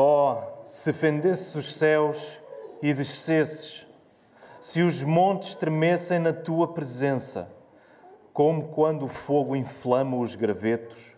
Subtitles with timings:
[0.00, 0.36] Oh,
[0.68, 2.38] se fendesses os céus
[2.80, 3.84] e descesses,
[4.60, 7.50] se os montes tremessem na tua presença,
[8.32, 11.16] como quando o fogo inflama os gravetos,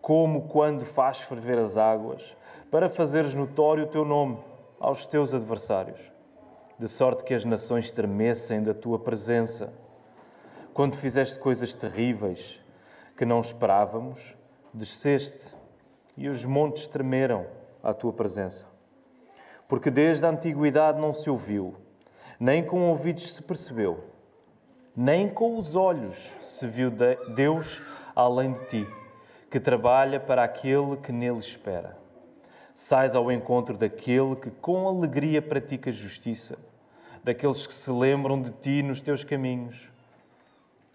[0.00, 2.34] como quando faz ferver as águas,
[2.70, 4.38] para fazeres notório o teu nome
[4.80, 6.00] aos teus adversários,
[6.78, 9.70] de sorte que as nações tremessem da tua presença.
[10.72, 12.58] Quando fizeste coisas terríveis
[13.18, 14.34] que não esperávamos,
[14.72, 15.54] desceste
[16.16, 17.57] e os montes tremeram
[17.88, 18.66] à tua presença.
[19.66, 21.74] Porque desde a antiguidade não se ouviu,
[22.38, 24.04] nem com ouvidos se percebeu,
[24.96, 26.90] nem com os olhos se viu
[27.34, 27.82] Deus
[28.14, 28.86] além de ti,
[29.50, 31.96] que trabalha para aquele que nele espera.
[32.74, 36.58] Sais ao encontro daquele que com alegria pratica justiça,
[37.24, 39.90] daqueles que se lembram de ti nos teus caminhos.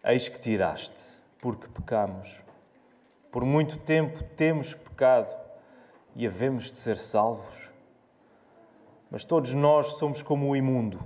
[0.03, 1.01] Eis que tiraste,
[1.39, 2.41] porque pecamos.
[3.31, 5.42] Por muito tempo temos pecado
[6.15, 7.69] e havemos de ser salvos.
[9.09, 10.99] Mas todos nós somos como o imundo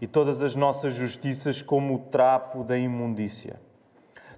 [0.00, 3.60] e todas as nossas justiças como o trapo da imundícia.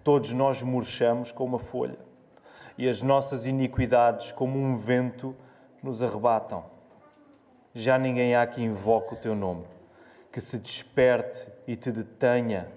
[0.02, 1.98] Todos nós murchamos como a folha
[2.77, 5.34] e as nossas iniquidades, como um vento,
[5.82, 6.64] nos arrebatam.
[7.72, 9.64] Já ninguém há que invoque o teu nome,
[10.32, 12.69] que se desperte e te detenha,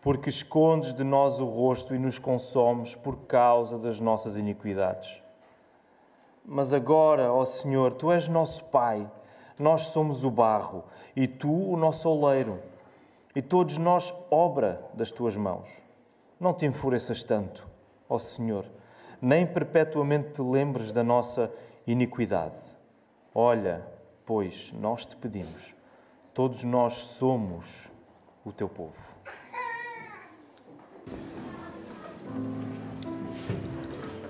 [0.00, 5.19] porque escondes de nós o rosto e nos consomes por causa das nossas iniquidades.
[6.52, 9.08] Mas agora, ó Senhor, tu és nosso Pai,
[9.56, 10.82] nós somos o barro
[11.14, 12.58] e tu o nosso oleiro,
[13.36, 15.68] e todos nós obra das tuas mãos.
[16.40, 17.64] Não te enfureças tanto,
[18.08, 18.64] ó Senhor
[19.20, 21.52] nem perpetuamente te lembres da nossa
[21.86, 22.54] iniquidade.
[23.34, 23.86] Olha,
[24.24, 25.74] pois nós te pedimos,
[26.32, 27.88] todos nós somos
[28.44, 28.94] o teu povo.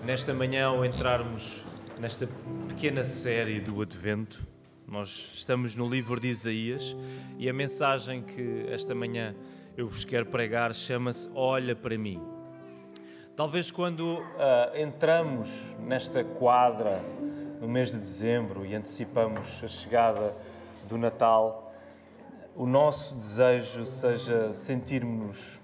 [0.05, 1.65] Nesta manhã, ao entrarmos
[2.01, 2.27] nesta
[2.67, 4.49] pequena série do Advento,
[4.89, 6.97] nós estamos no livro de Isaías
[7.39, 9.37] e a mensagem que esta manhã
[9.77, 12.19] eu vos quero pregar chama-se Olha para mim.
[13.37, 17.05] Talvez quando uh, entramos nesta quadra
[17.61, 20.35] no mês de dezembro e antecipamos a chegada
[20.89, 21.71] do Natal,
[22.57, 25.61] o nosso desejo seja sentirmos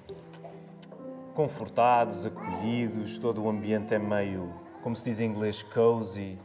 [1.34, 6.38] confortados, acolhidos, todo o ambiente é meio, como se diz em inglês, cozy,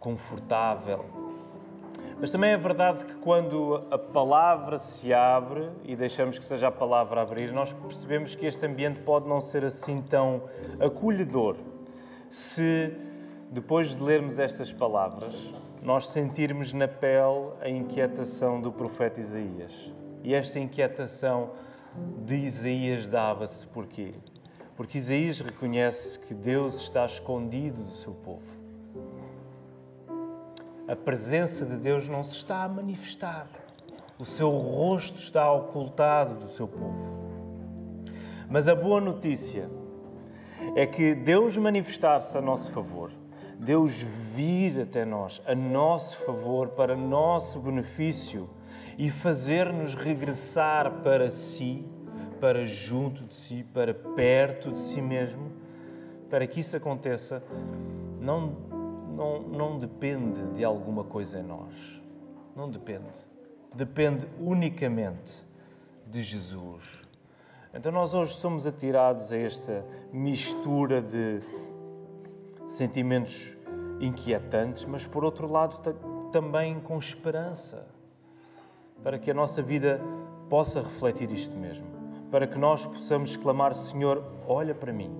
[0.00, 1.04] confortável.
[2.20, 6.72] Mas também é verdade que quando a palavra se abre e deixamos que seja a
[6.72, 10.42] palavra a abrir, nós percebemos que este ambiente pode não ser assim tão
[10.80, 11.54] acolhedor.
[12.28, 12.96] Se
[13.48, 15.32] depois de lermos estas palavras,
[15.80, 19.72] nós sentirmos na pele a inquietação do profeta Isaías.
[20.24, 21.50] E esta inquietação
[22.26, 24.14] de Isaías dava-se porquê?
[24.76, 28.62] Porque Isaías reconhece que Deus está escondido do seu povo
[30.92, 33.46] a presença de Deus não se está a manifestar.
[34.18, 37.22] O seu rosto está ocultado do seu povo.
[38.50, 39.70] Mas a boa notícia
[40.76, 43.10] é que Deus manifestar-se a nosso favor,
[43.58, 44.02] Deus
[44.34, 48.50] vir até nós, a nosso favor, para nosso benefício
[48.98, 51.86] e fazer-nos regressar para si,
[52.42, 55.52] para junto de si, para perto de si mesmo,
[56.28, 57.40] para que isso aconteça,
[58.20, 58.72] não
[59.12, 62.02] não, não depende de alguma coisa em nós.
[62.56, 63.06] Não depende.
[63.72, 65.32] Depende unicamente
[66.06, 67.00] de Jesus.
[67.72, 71.40] Então nós hoje somos atirados a esta mistura de
[72.66, 73.56] sentimentos
[74.00, 75.78] inquietantes, mas por outro lado
[76.32, 77.86] também com esperança,
[79.02, 80.00] para que a nossa vida
[80.50, 81.86] possa refletir isto mesmo,
[82.32, 85.14] para que nós possamos clamar: Senhor, olha para mim.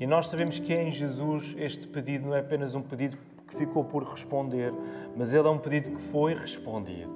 [0.00, 3.16] E nós sabemos que em Jesus este pedido não é apenas um pedido
[3.48, 4.74] que ficou por responder,
[5.16, 7.14] mas ele é um pedido que foi respondido,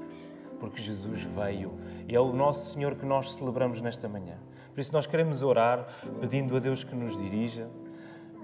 [0.59, 1.73] porque Jesus veio
[2.09, 4.37] e é o nosso Senhor que nós celebramos nesta manhã.
[4.73, 5.87] Por isso, nós queremos orar
[6.21, 7.69] pedindo a Deus que nos dirija,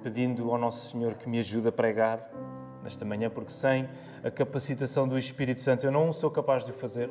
[0.03, 2.31] pedindo ao nosso Senhor que me ajude a pregar
[2.83, 3.89] nesta manhã, porque sem
[4.23, 7.09] a capacitação do Espírito Santo eu não sou capaz de o fazer.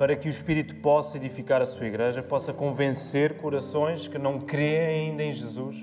[0.00, 5.10] Para que o Espírito possa edificar a sua igreja, possa convencer corações que não creem
[5.10, 5.76] ainda em Jesus.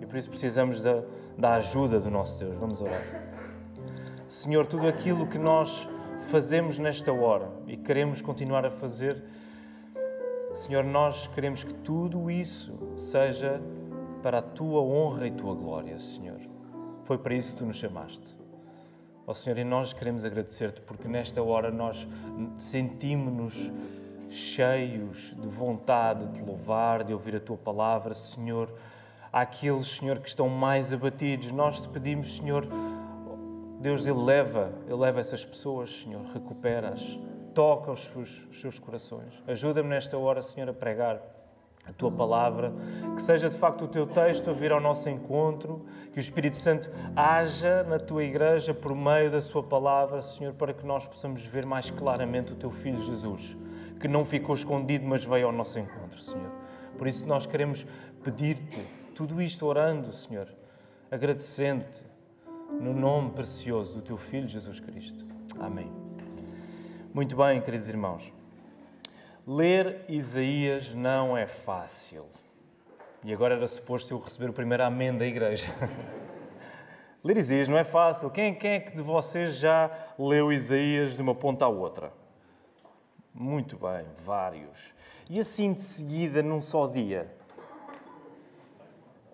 [0.00, 1.02] E por isso precisamos da
[1.36, 2.56] da ajuda do nosso Deus.
[2.56, 3.02] Vamos orar.
[4.26, 5.88] Senhor, tudo aquilo que nós
[6.30, 9.22] fazemos nesta hora e queremos continuar a fazer,
[10.54, 13.60] Senhor, nós queremos que tudo isso seja
[14.22, 16.40] para a tua honra e tua glória, Senhor.
[17.04, 18.41] Foi para isso que tu nos chamaste.
[19.26, 22.06] Ó oh, Senhor, e nós queremos agradecer-te porque nesta hora nós
[22.58, 23.70] sentimos-nos
[24.28, 28.72] cheios de vontade de louvar, de ouvir a tua palavra, Senhor
[29.32, 31.50] àqueles, Senhor, que estão mais abatidos.
[31.50, 32.66] Nós te pedimos, Senhor,
[33.80, 37.02] Deus, eleva, eleva essas pessoas, Senhor, recupera-as,
[37.54, 39.42] toca os seus, os seus corações.
[39.46, 41.20] Ajuda-me nesta hora, Senhor, a pregar
[41.86, 42.72] a tua palavra,
[43.16, 46.56] que seja de facto o teu texto a vir ao nosso encontro, que o Espírito
[46.56, 51.44] Santo haja na tua igreja por meio da sua palavra, Senhor, para que nós possamos
[51.44, 53.56] ver mais claramente o teu filho Jesus,
[54.00, 56.50] que não ficou escondido, mas veio ao nosso encontro, Senhor.
[56.96, 57.86] Por isso nós queremos
[58.22, 58.80] pedir-te
[59.14, 60.48] tudo isto orando, Senhor,
[61.10, 62.06] agradecendo-te
[62.80, 65.26] no nome precioso do teu filho Jesus Cristo.
[65.58, 65.90] Amém.
[67.12, 68.41] Muito bem, queridos irmãos.
[69.46, 72.26] Ler Isaías não é fácil.
[73.24, 75.66] E agora era suposto eu receber o primeiro amém da igreja.
[77.24, 78.30] Ler Isaías não é fácil.
[78.30, 82.12] Quem, quem é que de vocês já leu Isaías de uma ponta à outra?
[83.34, 84.92] Muito bem, vários.
[85.28, 87.32] E assim de seguida, num só dia?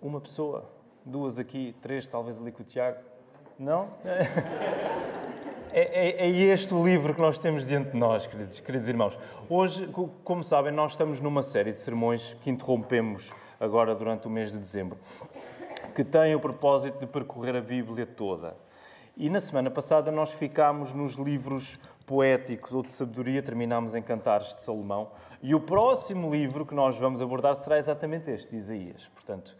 [0.01, 0.71] Uma pessoa,
[1.05, 2.99] duas aqui, três, talvez ali com o Tiago.
[3.59, 3.89] Não?
[5.71, 9.17] É, é, é, este o livro que nós temos diante de nós, queridos, queridos irmãos.
[9.47, 9.87] Hoje,
[10.23, 14.57] como sabem, nós estamos numa série de sermões que interrompemos agora durante o mês de
[14.57, 14.97] dezembro,
[15.93, 18.55] que tem o propósito de percorrer a Bíblia toda.
[19.15, 24.55] E na semana passada nós ficámos nos livros poéticos ou de sabedoria, terminámos em Cantares
[24.55, 25.11] de Salomão.
[25.39, 29.07] E o próximo livro que nós vamos abordar será exatamente este, de Isaías.
[29.13, 29.55] Portanto,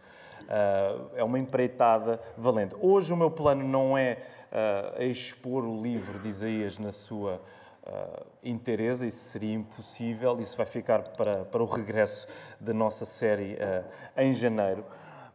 [0.48, 2.74] ah, é uma empreitada valente.
[2.80, 4.18] Hoje o meu plano não é
[4.50, 7.40] uh, expor o livro de Isaías na sua
[7.84, 12.26] uh, inteireza, isso seria impossível, isso vai ficar para, para o regresso
[12.58, 13.84] da nossa série uh,
[14.16, 14.84] em janeiro.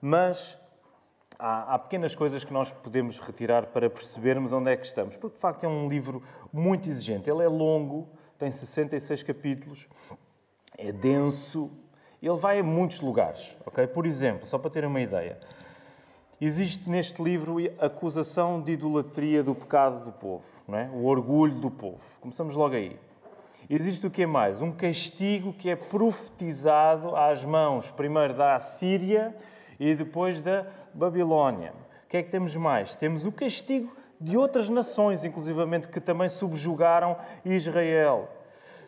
[0.02, 0.58] Mas
[1.40, 5.36] há, há, pequenas coisas que nós podemos retirar para percebermos onde é que estamos, porque
[5.36, 6.22] de facto é um livro
[6.52, 7.30] muito exigente.
[7.30, 8.08] Ele é longo,
[8.38, 9.88] tem 66 capítulos,
[10.78, 11.72] é denso,
[12.22, 13.56] ele vai a muitos lugares.
[13.66, 13.88] ok?
[13.88, 15.38] Por exemplo, só para terem uma ideia,
[16.40, 20.90] Existe neste livro a acusação de idolatria do pecado do povo, não é?
[20.94, 22.02] o orgulho do povo.
[22.20, 23.00] Começamos logo aí.
[23.70, 24.62] Existe o que é mais?
[24.62, 29.34] Um castigo que é profetizado às mãos, primeiro da Assíria
[29.80, 31.74] e depois da Babilónia.
[32.06, 32.96] O que é que temos mais?
[32.96, 38.30] Temos o castigo de outras nações, inclusivamente, que também subjugaram Israel.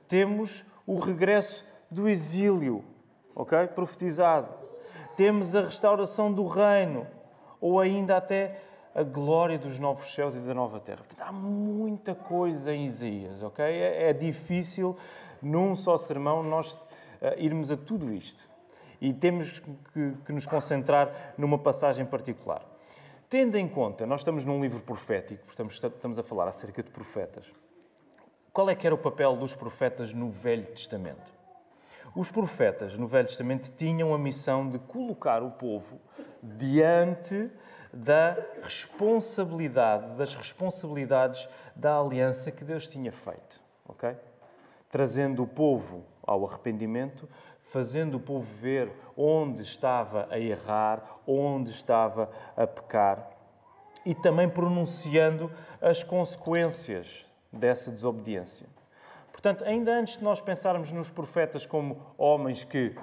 [0.08, 2.84] Temos o regresso do exílio,
[3.34, 3.68] ok?
[3.68, 4.50] Profetizado.
[5.16, 7.08] Temos a restauração do reino
[7.60, 8.60] ou ainda até
[8.94, 11.04] a glória dos novos céus e da nova terra.
[11.06, 13.64] Portanto, há muita coisa em Isaías, ok?
[13.64, 14.98] É, é difícil,
[15.42, 16.78] num só sermão, nós uh,
[17.38, 18.48] irmos a tudo isto.
[19.00, 22.66] E temos que, que nos concentrar numa passagem particular.
[23.30, 27.46] Tendo em conta, nós estamos num livro profético, estamos, estamos a falar acerca de profetas.
[28.52, 31.37] Qual é que era o papel dos profetas no Velho Testamento?
[32.18, 36.02] Os profetas no Velho Testamento tinham a missão de colocar o povo
[36.42, 37.48] diante
[37.94, 44.16] da responsabilidade, das responsabilidades da aliança que Deus tinha feito, ok?
[44.90, 47.30] Trazendo o povo ao arrependimento,
[47.70, 53.30] fazendo o povo ver onde estava a errar, onde estava a pecar
[54.04, 58.66] e também pronunciando as consequências dessa desobediência.
[59.38, 62.96] Portanto, ainda antes de nós pensarmos nos profetas como homens que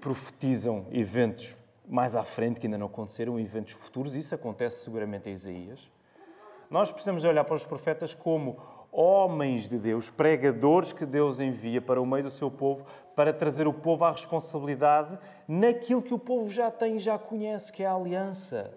[0.00, 1.54] profetizam eventos
[1.86, 5.92] mais à frente que ainda não aconteceram, eventos futuros, isso acontece seguramente em Isaías.
[6.70, 8.56] Nós precisamos olhar para os profetas como
[8.90, 13.68] homens de Deus, pregadores que Deus envia para o meio do seu povo para trazer
[13.68, 17.92] o povo à responsabilidade naquilo que o povo já tem já conhece, que é a
[17.92, 18.72] aliança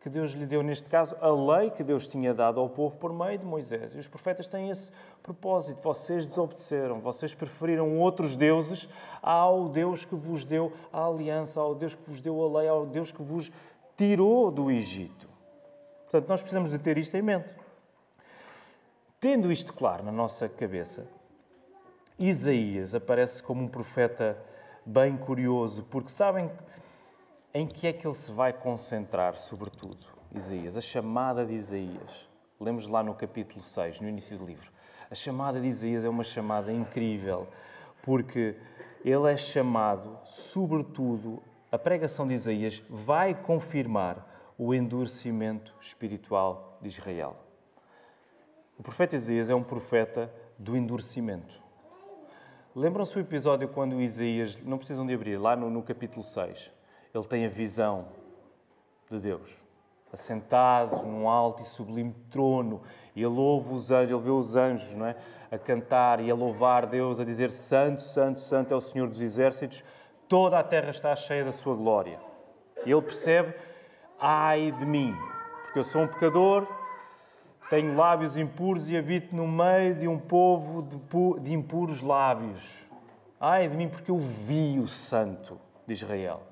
[0.00, 3.12] que Deus lhe deu, neste caso, a lei que Deus tinha dado ao povo por
[3.12, 3.94] meio de Moisés.
[3.94, 4.90] E os profetas têm esse
[5.22, 5.78] propósito.
[5.82, 8.88] Vocês desobedeceram, vocês preferiram outros deuses
[9.22, 12.86] ao Deus que vos deu a aliança, ao Deus que vos deu a lei, ao
[12.86, 13.52] Deus que vos
[13.96, 15.28] tirou do Egito.
[16.04, 17.54] Portanto, nós precisamos de ter isto em mente.
[19.20, 21.06] Tendo isto claro na nossa cabeça,
[22.18, 24.38] Isaías aparece como um profeta
[24.84, 26.50] bem curioso, porque sabem
[27.52, 30.76] em que é que ele se vai concentrar, sobretudo, Isaías?
[30.76, 32.28] A chamada de Isaías.
[32.60, 34.70] Lemos lá no capítulo 6, no início do livro.
[35.10, 37.48] A chamada de Isaías é uma chamada incrível,
[38.02, 38.56] porque
[39.04, 41.42] ele é chamado, sobretudo,
[41.72, 44.26] a pregação de Isaías vai confirmar
[44.56, 47.36] o endurecimento espiritual de Israel.
[48.78, 51.60] O profeta Isaías é um profeta do endurecimento.
[52.76, 56.70] Lembram-se o episódio quando Isaías, não precisam de abrir, lá no, no capítulo 6,
[57.14, 58.06] ele tem a visão
[59.10, 59.50] de Deus,
[60.12, 62.82] assentado num alto e sublime trono,
[63.14, 65.16] e ele ouve os anjos, ele vê os anjos, não é?
[65.50, 69.20] A cantar e a louvar Deus, a dizer: Santo, Santo, Santo é o Senhor dos
[69.20, 69.82] Exércitos,
[70.28, 72.20] toda a terra está cheia da sua glória.
[72.86, 73.54] E ele percebe:
[74.18, 75.14] Ai de mim,
[75.64, 76.66] porque eu sou um pecador,
[77.70, 80.82] Tenho lábios impuros e habito no meio de um povo
[81.38, 82.80] de impuros lábios.
[83.38, 86.42] Ai de mim, porque eu vi o Santo de Israel.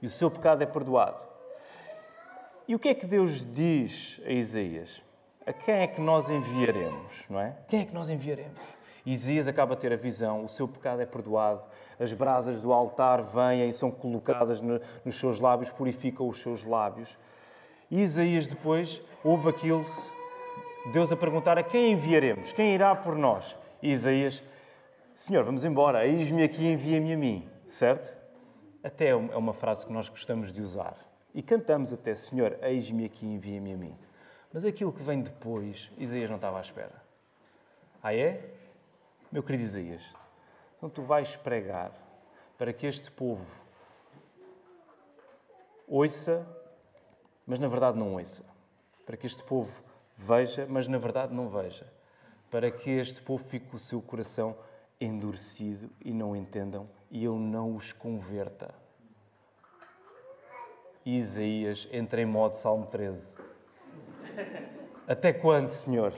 [0.00, 1.26] E o seu pecado é perdoado.
[2.66, 5.02] E o que é que Deus diz a Isaías?
[5.46, 7.56] A quem é que nós enviaremos, não é?
[7.66, 8.60] Quem é que nós enviaremos?
[9.06, 11.62] Isaías acaba de ter a visão, o seu pecado é perdoado,
[11.98, 17.16] as brasas do altar vêm e são colocadas nos seus lábios, purificam os seus lábios.
[17.90, 19.86] E Isaías depois ouve aquilo,
[20.92, 22.52] Deus a perguntar a quem enviaremos?
[22.52, 23.56] Quem irá por nós?
[23.80, 24.42] E Isaías,
[25.14, 28.17] Senhor, vamos embora, eis-me aqui, envia-me a mim, certo?
[28.88, 30.96] Até é uma frase que nós gostamos de usar.
[31.34, 33.94] E cantamos até, Senhor, eis-me aqui, envia-me a mim.
[34.50, 37.02] Mas aquilo que vem depois, Isaías não estava à espera.
[38.02, 38.50] Ah, é?
[39.30, 40.02] Meu querido Isaías,
[40.78, 41.92] então tu vais pregar
[42.56, 43.44] para que este povo
[45.86, 46.46] ouça,
[47.46, 48.42] mas na verdade não ouça.
[49.04, 49.70] Para que este povo
[50.16, 51.86] veja, mas na verdade não veja.
[52.50, 54.56] Para que este povo fique com o seu coração
[55.00, 58.74] endurecido e não entendam e eu não os converta.
[61.04, 63.24] Isaías entra em modo Salmo 13.
[65.06, 66.12] Até quando, Senhor?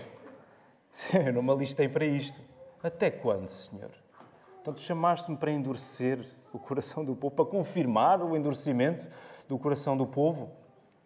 [1.15, 2.41] Eu não me alistei para isto.
[2.83, 3.91] Até quando, Senhor?
[4.61, 9.09] Então, tu chamaste-me para endurecer o coração do povo, para confirmar o endurecimento
[9.49, 10.51] do coração do povo.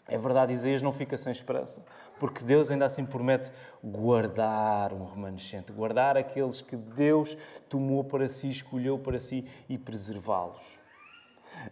[0.07, 1.83] É verdade, Isaías não fica sem esperança,
[2.21, 3.51] porque Deus ainda assim promete
[3.83, 7.37] guardar um remanescente, guardar aqueles que Deus
[7.71, 10.63] tomou para si, escolheu para si e preservá-los.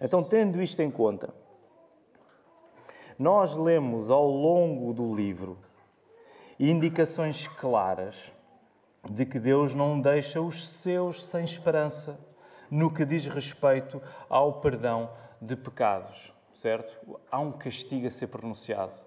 [0.00, 1.34] Então, tendo isto em conta,
[3.18, 5.58] nós lemos ao longo do livro
[6.58, 8.32] indicações claras
[9.10, 12.18] de que Deus não deixa os seus sem esperança
[12.70, 15.10] no que diz respeito ao perdão
[15.40, 17.18] de pecados, certo?
[17.30, 18.98] Há um castigo a ser pronunciado.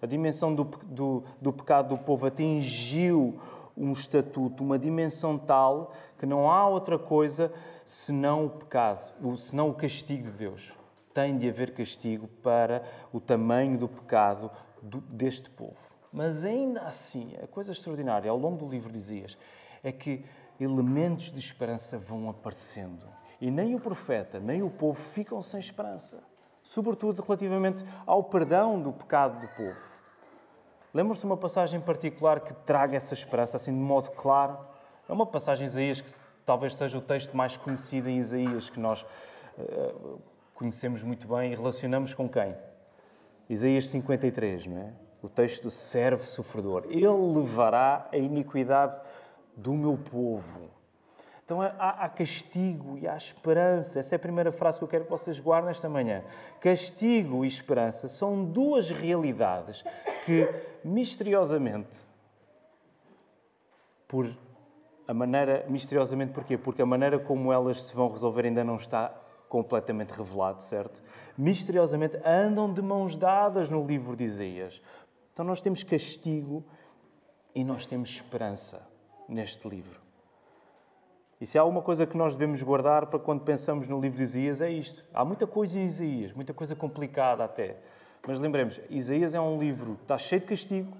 [0.00, 3.40] A dimensão do, do, do pecado do povo atingiu
[3.76, 7.52] um estatuto, uma dimensão tal que não há outra coisa
[7.84, 10.72] senão o pecado, senão o castigo de Deus.
[11.14, 12.82] Tem de haver castigo para
[13.12, 14.50] o tamanho do pecado
[14.82, 15.76] deste povo.
[16.12, 19.36] Mas ainda assim, a coisa extraordinária ao longo do livro dizias
[19.82, 20.24] é que
[20.60, 23.06] elementos de esperança vão aparecendo.
[23.40, 26.22] E nem o profeta, nem o povo ficam sem esperança.
[26.72, 29.76] Sobretudo relativamente ao perdão do pecado do povo.
[30.94, 34.58] Lembram-se de uma passagem particular que traga essa esperança, assim de modo claro?
[35.06, 36.10] É uma passagem em Isaías que
[36.46, 39.02] talvez seja o texto mais conhecido em Isaías, que nós
[39.58, 40.18] uh,
[40.54, 42.56] conhecemos muito bem e relacionamos com quem?
[43.50, 44.92] Isaías 53, não é?
[45.22, 46.86] o texto do servo sofredor.
[46.88, 48.98] Ele levará a iniquidade
[49.54, 50.70] do meu povo.
[51.52, 54.00] Então há, há, castigo e há esperança.
[54.00, 56.24] Essa é a primeira frase que eu quero que vocês guardem esta manhã.
[56.58, 59.84] Castigo e esperança são duas realidades
[60.24, 60.48] que,
[60.82, 61.94] misteriosamente,
[64.08, 64.34] por
[65.06, 66.56] a maneira, misteriosamente porquê?
[66.56, 69.14] Porque a maneira como elas se vão resolver ainda não está
[69.46, 71.02] completamente revelado, certo?
[71.36, 74.80] Misteriosamente andam de mãos dadas no livro de Isaías.
[75.34, 76.64] Então nós temos castigo
[77.54, 78.80] e nós temos esperança
[79.28, 80.01] neste livro.
[81.42, 84.22] E se há alguma coisa que nós devemos guardar para quando pensamos no livro de
[84.22, 85.04] Isaías, é isto.
[85.12, 87.78] Há muita coisa em Isaías, muita coisa complicada até.
[88.24, 90.96] Mas lembremos, Isaías é um livro que está cheio de castigo.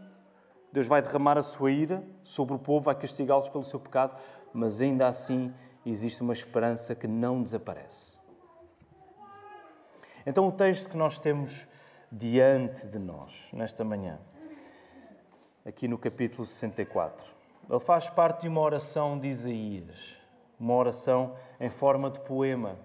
[0.72, 4.16] Deus vai derramar a sua ira sobre o povo, vai castigá-los pelo seu pecado,
[4.52, 5.54] mas ainda assim
[5.86, 8.18] existe uma esperança que não desaparece.
[10.26, 11.68] Então, o texto que nós temos
[12.10, 14.18] diante de nós, nesta manhã,
[15.64, 17.24] aqui no capítulo 64.
[17.70, 20.20] Ele faz parte de uma oração de Isaías,
[20.62, 22.76] uma oração em forma de poema.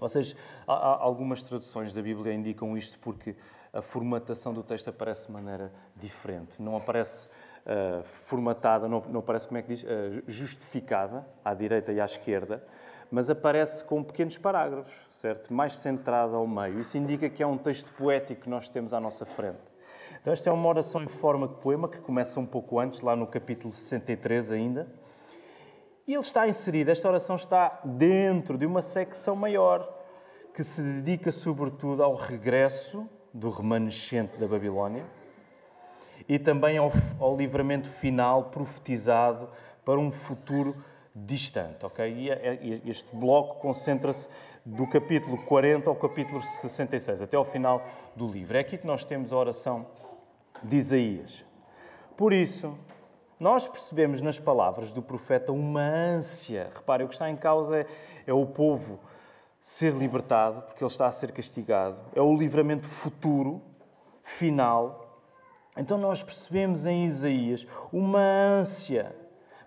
[0.00, 0.34] Ou seja,
[0.66, 3.36] há algumas traduções da Bíblia indicam isto porque
[3.72, 6.60] a formatação do texto aparece de maneira diferente.
[6.62, 7.28] Não aparece
[7.66, 12.06] uh, formatada, não, não aparece, como é que diz, uh, justificada à direita e à
[12.06, 12.64] esquerda,
[13.10, 15.52] mas aparece com pequenos parágrafos, certo?
[15.52, 16.80] Mais centrado ao meio.
[16.80, 19.58] Isso indica que é um texto poético que nós temos à nossa frente.
[20.20, 23.14] Então, esta é uma oração em forma de poema que começa um pouco antes, lá
[23.14, 24.86] no capítulo 63 ainda.
[26.08, 29.86] E ele está inserido, esta oração está dentro de uma secção maior
[30.54, 35.04] que se dedica sobretudo ao regresso do remanescente da Babilónia
[36.26, 39.50] e também ao, ao livramento final profetizado
[39.84, 40.82] para um futuro
[41.14, 42.10] distante, ok?
[42.10, 44.30] E é, é, este bloco concentra-se
[44.64, 47.86] do capítulo 40 ao capítulo 66, até ao final
[48.16, 48.56] do livro.
[48.56, 49.86] É aqui que nós temos a oração
[50.62, 51.44] de Isaías.
[52.16, 52.78] Por isso,
[53.38, 56.70] nós percebemos nas palavras do profeta uma ânsia.
[56.74, 57.86] Reparem, o que está em causa é,
[58.26, 58.98] é o povo
[59.60, 61.98] ser libertado, porque ele está a ser castigado.
[62.14, 63.62] É o livramento futuro,
[64.22, 65.22] final.
[65.76, 69.14] Então nós percebemos em Isaías uma ânsia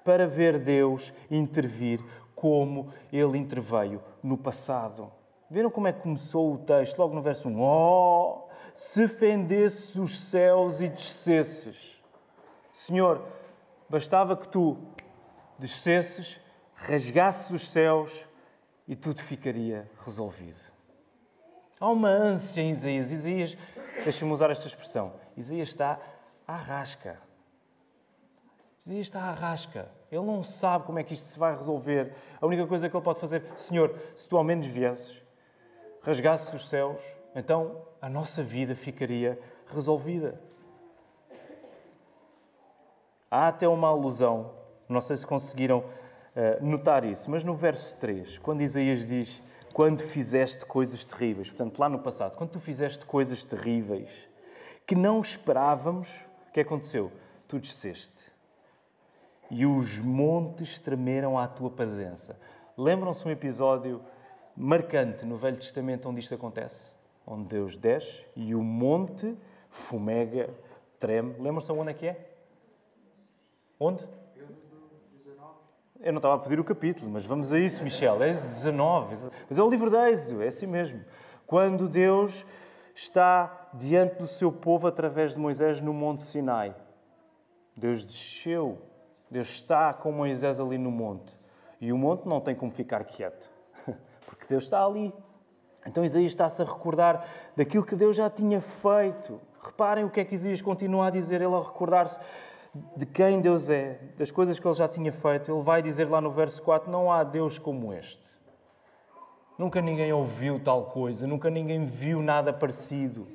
[0.04, 2.04] para ver Deus intervir
[2.36, 5.12] como ele interveio no passado.
[5.50, 6.98] Viram como é que começou o texto?
[6.98, 7.62] Logo no verso 1.
[7.62, 12.02] Oh, se fendesses os céus e descesses.
[12.72, 13.22] Senhor,
[13.92, 14.78] bastava que tu
[15.60, 16.40] descesses,
[16.74, 18.26] rasgasses os céus
[18.88, 20.60] e tudo ficaria resolvido.
[21.78, 23.12] Há uma ânsia em Isaías.
[23.12, 23.58] Isaías,
[24.02, 26.00] deixa-me usar esta expressão, Isaías está
[26.48, 27.20] à rasca.
[28.86, 29.92] Isaías está à rasca.
[30.10, 32.16] Ele não sabe como é que isto se vai resolver.
[32.40, 35.22] A única coisa que ele pode fazer, Senhor, se tu ao menos viesses,
[36.02, 36.98] rasgasses os céus,
[37.36, 40.42] então a nossa vida ficaria resolvida.
[43.32, 44.52] Há até uma alusão,
[44.90, 49.42] não sei se conseguiram uh, notar isso, mas no verso 3, quando Isaías diz:
[49.74, 54.10] Quando fizeste coisas terríveis, portanto, lá no passado, quando tu fizeste coisas terríveis
[54.86, 56.10] que não esperávamos,
[56.50, 57.10] o que aconteceu?
[57.48, 58.12] Tu desceste.
[59.50, 62.38] E os montes tremeram à tua presença.
[62.78, 64.02] Lembram-se um episódio
[64.56, 66.92] marcante no Velho Testamento onde isto acontece?
[67.26, 69.38] Onde Deus desce e o monte
[69.70, 70.50] fumega,
[71.00, 71.36] treme.
[71.40, 72.31] Lembram-se onde é que é?
[73.84, 74.08] Onde?
[76.00, 78.22] Eu não estava a pedir o capítulo, mas vamos a isso, Michel.
[78.22, 79.16] É 19.
[79.50, 81.04] Mas é o livro de Êxodo, é assim mesmo.
[81.48, 82.46] Quando Deus
[82.94, 86.76] está diante do seu povo através de Moisés no Monte Sinai.
[87.76, 88.78] Deus desceu,
[89.32, 91.36] Deus está com Moisés ali no monte.
[91.80, 93.50] E o monte não tem como ficar quieto,
[94.28, 95.12] porque Deus está ali.
[95.88, 99.42] Então Isaías está-se a recordar daquilo que Deus já tinha feito.
[99.64, 102.20] Reparem o que é que Isaías continua a dizer, ele a recordar-se
[102.96, 105.52] de quem Deus é, das coisas que ele já tinha feito.
[105.52, 108.32] Ele vai dizer lá no verso 4: Não há Deus como este.
[109.58, 113.28] Nunca ninguém ouviu tal coisa, nunca ninguém viu nada parecido.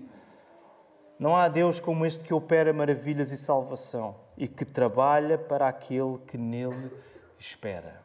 [1.19, 6.19] Não há Deus como este que opera maravilhas e salvação e que trabalha para aquele
[6.27, 6.91] que nele
[7.39, 8.03] espera.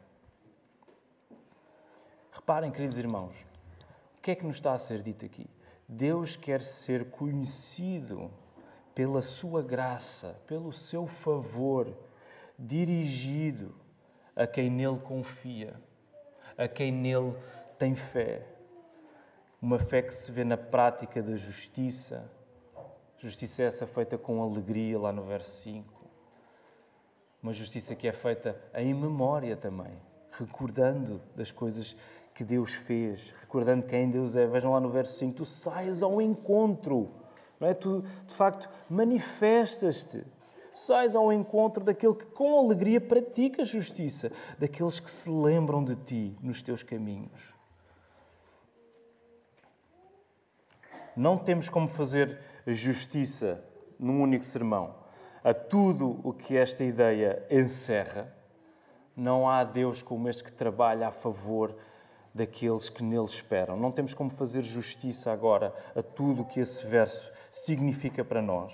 [2.30, 3.34] Reparem, queridos irmãos,
[4.18, 5.46] o que é que nos está a ser dito aqui?
[5.86, 8.30] Deus quer ser conhecido
[8.94, 11.92] pela sua graça, pelo seu favor,
[12.58, 13.74] dirigido
[14.36, 15.74] a quem nele confia,
[16.56, 17.34] a quem nele
[17.78, 18.46] tem fé.
[19.60, 22.28] Uma fé que se vê na prática da justiça.
[23.18, 26.02] Justiça essa feita com alegria, lá no verso 5.
[27.42, 29.96] Uma justiça que é feita em memória também,
[30.32, 31.96] recordando das coisas
[32.34, 34.46] que Deus fez, recordando quem Deus é.
[34.46, 37.10] Vejam lá no verso 5: tu saias ao encontro,
[37.62, 37.74] não é?
[37.74, 40.22] Tu, de facto, manifestas-te
[40.74, 46.36] sais ao encontro daquele que com alegria pratica justiça, daqueles que se lembram de ti
[46.42, 47.52] nos teus caminhos.
[51.16, 53.62] não temos como fazer justiça
[53.98, 54.94] num único sermão
[55.44, 58.32] a tudo o que esta ideia encerra.
[59.16, 61.74] Não há Deus como este que trabalha a favor
[62.32, 63.76] daqueles que nele esperam.
[63.76, 68.72] Não temos como fazer justiça agora a tudo o que esse verso significa para nós.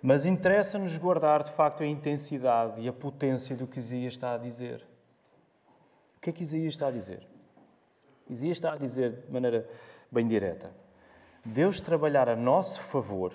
[0.00, 4.38] Mas interessa-nos guardar de facto a intensidade e a potência do que Isaías está a
[4.38, 4.86] dizer.
[6.16, 7.26] O que é que Isaías está a dizer?
[8.28, 9.68] Isaías está a dizer de maneira
[10.10, 10.70] bem direta:
[11.44, 13.34] Deus trabalhar a nosso favor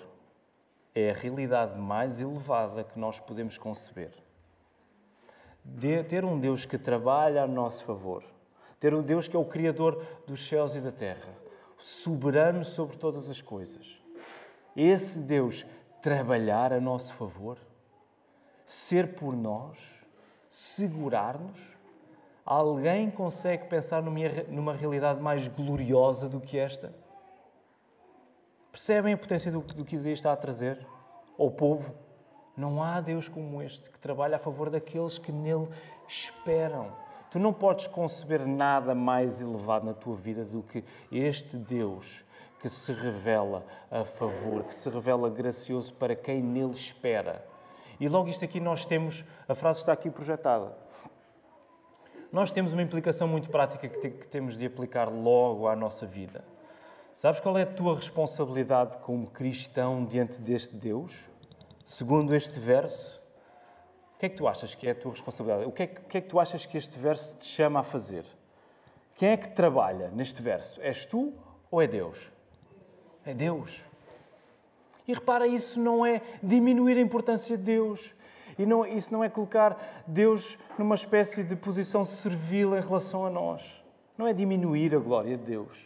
[0.94, 4.12] é a realidade mais elevada que nós podemos conceber.
[5.62, 8.24] De ter um Deus que trabalha a nosso favor,
[8.80, 11.34] ter um Deus que é o Criador dos céus e da terra,
[11.76, 14.05] soberano sobre todas as coisas.
[14.76, 15.64] Esse Deus
[16.02, 17.56] trabalhar a nosso favor,
[18.66, 19.78] ser por nós,
[20.50, 21.74] segurar-nos.
[22.44, 26.94] Alguém consegue pensar numa realidade mais gloriosa do que esta?
[28.70, 30.86] Percebem a potência do, que Isaías está a trazer
[31.38, 31.94] ao povo?
[32.54, 35.68] Não há Deus como este que trabalha a favor daqueles que nele
[36.06, 36.92] esperam.
[37.30, 42.25] Tu não podes conceber nada mais elevado na tua vida do que este Deus
[42.66, 47.46] que se revela a favor, que se revela gracioso para quem nele espera.
[48.00, 50.76] E logo isto aqui nós temos, a frase está aqui projetada.
[52.32, 56.42] Nós temos uma implicação muito prática que, temos de aplicar logo à nossa vida.
[57.14, 61.14] Sabes qual é a tua responsabilidade como cristão diante deste Deus?
[61.84, 63.22] Segundo este verso,
[64.16, 65.68] o que é que tu achas que é a tua responsabilidade?
[65.68, 67.84] O que é que, que, é que tu achas que este verso te chama a
[67.84, 68.24] fazer?
[69.14, 70.82] Quem é que trabalha neste verso?
[70.82, 71.32] És tu
[71.70, 72.34] ou é Deus?
[73.26, 73.82] É Deus.
[75.06, 78.14] E repara, isso não é diminuir a importância de Deus.
[78.58, 83.30] E não, isso não é colocar Deus numa espécie de posição servil em relação a
[83.30, 83.62] nós.
[84.16, 85.76] Não é diminuir a glória de Deus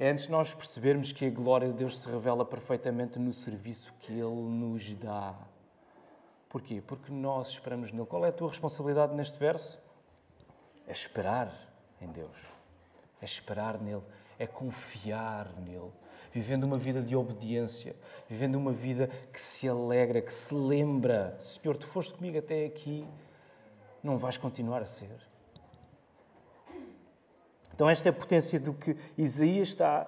[0.00, 4.12] É antes nós percebermos que a glória de Deus se revela perfeitamente no serviço que
[4.12, 5.34] Ele nos dá.
[6.48, 6.82] Porquê?
[6.84, 8.06] Porque nós esperamos nele.
[8.06, 9.80] Qual é a tua responsabilidade neste verso?
[10.86, 11.52] É esperar
[12.00, 12.36] em Deus.
[13.20, 14.02] É esperar nele.
[14.38, 15.92] É confiar nele.
[16.36, 17.96] Vivendo uma vida de obediência.
[18.28, 21.34] Vivendo uma vida que se alegra, que se lembra.
[21.40, 23.06] Senhor, tu foste comigo até aqui.
[24.02, 25.16] Não vais continuar a ser.
[27.74, 30.06] Então, esta é a potência do que Isaías está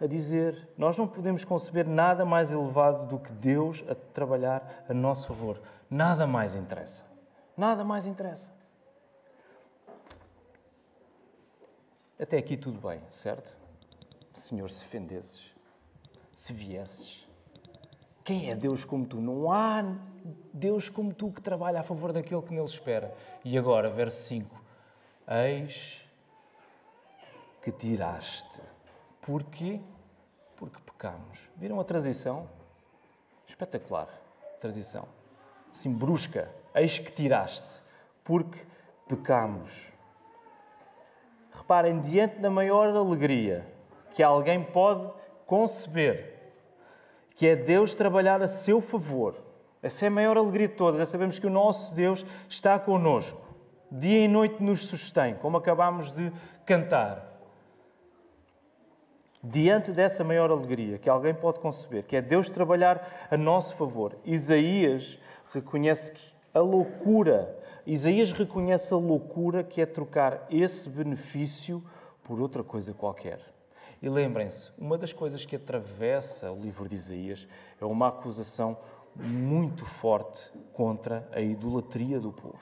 [0.00, 0.66] a dizer.
[0.78, 5.60] Nós não podemos conceber nada mais elevado do que Deus a trabalhar a nosso favor.
[5.90, 7.04] Nada mais interessa.
[7.54, 8.50] Nada mais interessa.
[12.18, 13.54] Até aqui tudo bem, certo?
[14.32, 15.54] Senhor, se fendesses,
[16.36, 17.26] se viesses.
[18.22, 19.16] Quem é Deus como tu?
[19.16, 19.82] Não há
[20.52, 23.14] Deus como tu que trabalha a favor daquele que nele espera.
[23.42, 24.62] E agora, verso 5.
[25.26, 26.04] Eis
[27.62, 28.60] que tiraste.
[29.22, 29.80] Porquê?
[30.56, 31.48] Porque pecamos.
[31.56, 32.46] Viram a transição?
[33.48, 34.08] Espetacular.
[34.60, 35.08] Transição.
[35.72, 36.50] Assim, brusca.
[36.74, 37.80] Eis que tiraste.
[38.22, 38.60] Porque
[39.08, 39.86] pecamos.
[41.52, 43.66] Reparem, diante da maior alegria
[44.14, 45.10] que alguém pode
[45.46, 46.34] conceber,
[47.36, 49.36] que é Deus trabalhar a seu favor.
[49.82, 53.40] Essa é a maior alegria de todas, é sabermos que o nosso Deus está conosco.
[53.90, 56.32] Dia e noite nos sustém, como acabámos de
[56.64, 57.36] cantar
[59.48, 64.16] diante dessa maior alegria que alguém pode conceber, que é Deus trabalhar a nosso favor,
[64.24, 65.18] Isaías
[65.52, 67.56] reconhece que a loucura,
[67.86, 71.82] Isaías reconhece a loucura que é trocar esse benefício
[72.24, 73.38] por outra coisa qualquer.
[74.02, 77.48] E lembrem-se, uma das coisas que atravessa o livro de Isaías
[77.80, 78.76] é uma acusação
[79.14, 82.60] muito forte contra a idolatria do povo.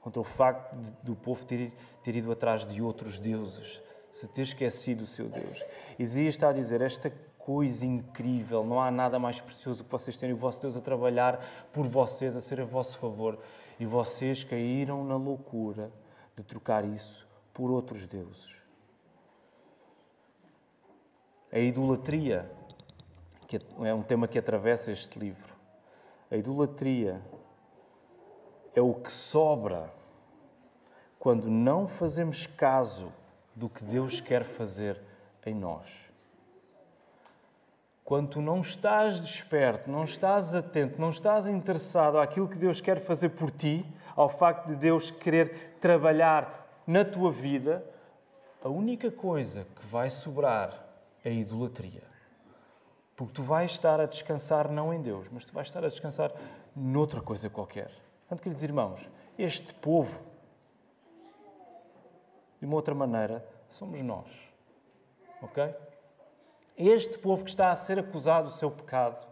[0.00, 5.02] Contra o facto do povo ter, ter ido atrás de outros deuses, se ter esquecido
[5.02, 5.64] o seu Deus.
[5.98, 10.34] Isaías está a dizer esta coisa incrível, não há nada mais precioso que vocês terem
[10.34, 13.38] o vosso Deus a trabalhar por vocês, a ser a vosso favor.
[13.78, 15.90] E vocês caíram na loucura
[16.36, 18.61] de trocar isso por outros deuses.
[21.52, 22.50] A idolatria,
[23.46, 25.54] que é um tema que atravessa este livro.
[26.30, 27.20] A idolatria
[28.74, 29.92] é o que sobra
[31.18, 33.12] quando não fazemos caso
[33.54, 34.98] do que Deus quer fazer
[35.44, 35.86] em nós.
[38.02, 43.00] Quando tu não estás desperto, não estás atento, não estás interessado àquilo que Deus quer
[43.00, 43.86] fazer por ti,
[44.16, 47.84] ao facto de Deus querer trabalhar na tua vida,
[48.64, 50.81] a única coisa que vai sobrar é
[51.24, 52.02] a idolatria.
[53.16, 56.32] Porque tu vais estar a descansar não em Deus, mas tu vais estar a descansar
[56.74, 57.90] noutra coisa qualquer.
[58.20, 59.08] Portanto, queridos irmãos,
[59.38, 60.32] este povo
[62.62, 64.30] de uma outra maneira, somos nós.
[65.42, 65.74] Ok?
[66.76, 69.26] Este povo que está a ser acusado do seu pecado,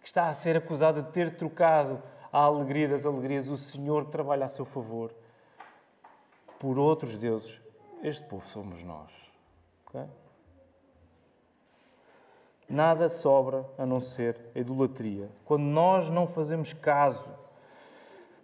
[0.00, 2.02] que está a ser acusado de ter trocado
[2.32, 5.14] a alegria das alegrias, o Senhor que trabalha a seu favor,
[6.58, 7.60] por outros deuses,
[8.02, 9.10] este povo somos nós.
[9.84, 10.06] Okay?
[12.72, 15.28] Nada sobra a não ser a idolatria.
[15.44, 17.30] Quando nós não fazemos caso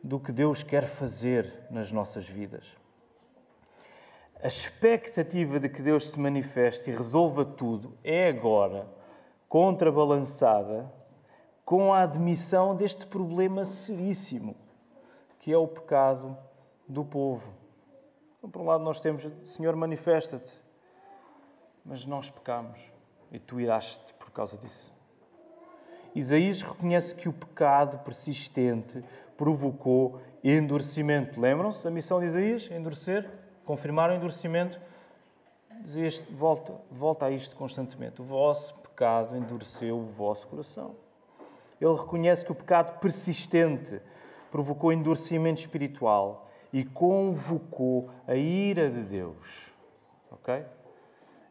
[0.05, 2.79] do que Deus quer fazer nas nossas vidas
[4.43, 8.87] a expectativa de que Deus se manifeste e resolva tudo é agora
[9.49, 10.91] contrabalançada
[11.65, 14.57] com a admissão deste problema seríssimo,
[15.41, 16.37] que é o pecado
[16.87, 17.53] do povo.
[18.39, 20.53] Então, por um lado, nós temos, Senhor, manifesta-te,
[21.85, 22.79] mas nós pecamos
[23.33, 24.93] e tu iraste por causa disso.
[26.15, 29.05] Isaías reconhece que o pecado persistente
[29.37, 31.41] provocou endurecimento.
[31.41, 32.71] Lembram-se da missão de Isaías?
[32.71, 33.29] Endurecer?
[33.69, 34.81] confirmar o endurecimento,
[35.85, 38.23] diz volta, volta a isto constantemente.
[38.23, 40.95] O vosso pecado endureceu o vosso coração.
[41.79, 44.01] Ele reconhece que o pecado persistente
[44.51, 49.71] provocou endurecimento espiritual e convocou a ira de Deus.
[50.31, 50.65] Ok?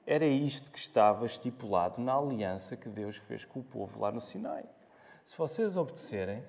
[0.09, 4.21] Era isto que estava estipulado na aliança que Deus fez com o povo lá no
[4.21, 4.63] Sinai.
[5.25, 6.41] Se vocês obedecerem,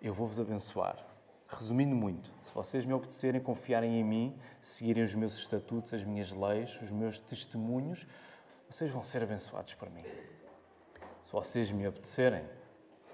[0.00, 1.04] eu vou-vos abençoar.
[1.48, 6.30] Resumindo muito, se vocês me obedecerem, confiarem em mim, seguirem os meus estatutos, as minhas
[6.30, 8.06] leis, os meus testemunhos,
[8.70, 10.04] vocês vão ser abençoados por mim.
[11.24, 12.48] Se vocês me obedecerem,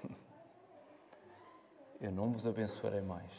[1.99, 3.33] eu não vos abençoarei mais.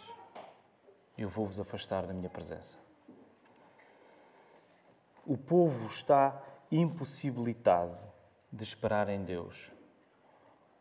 [1.17, 2.82] Eu vou vos afastar da minha presença.
[5.27, 7.97] O povo está impossibilitado
[8.53, 9.71] de esperar em Deus.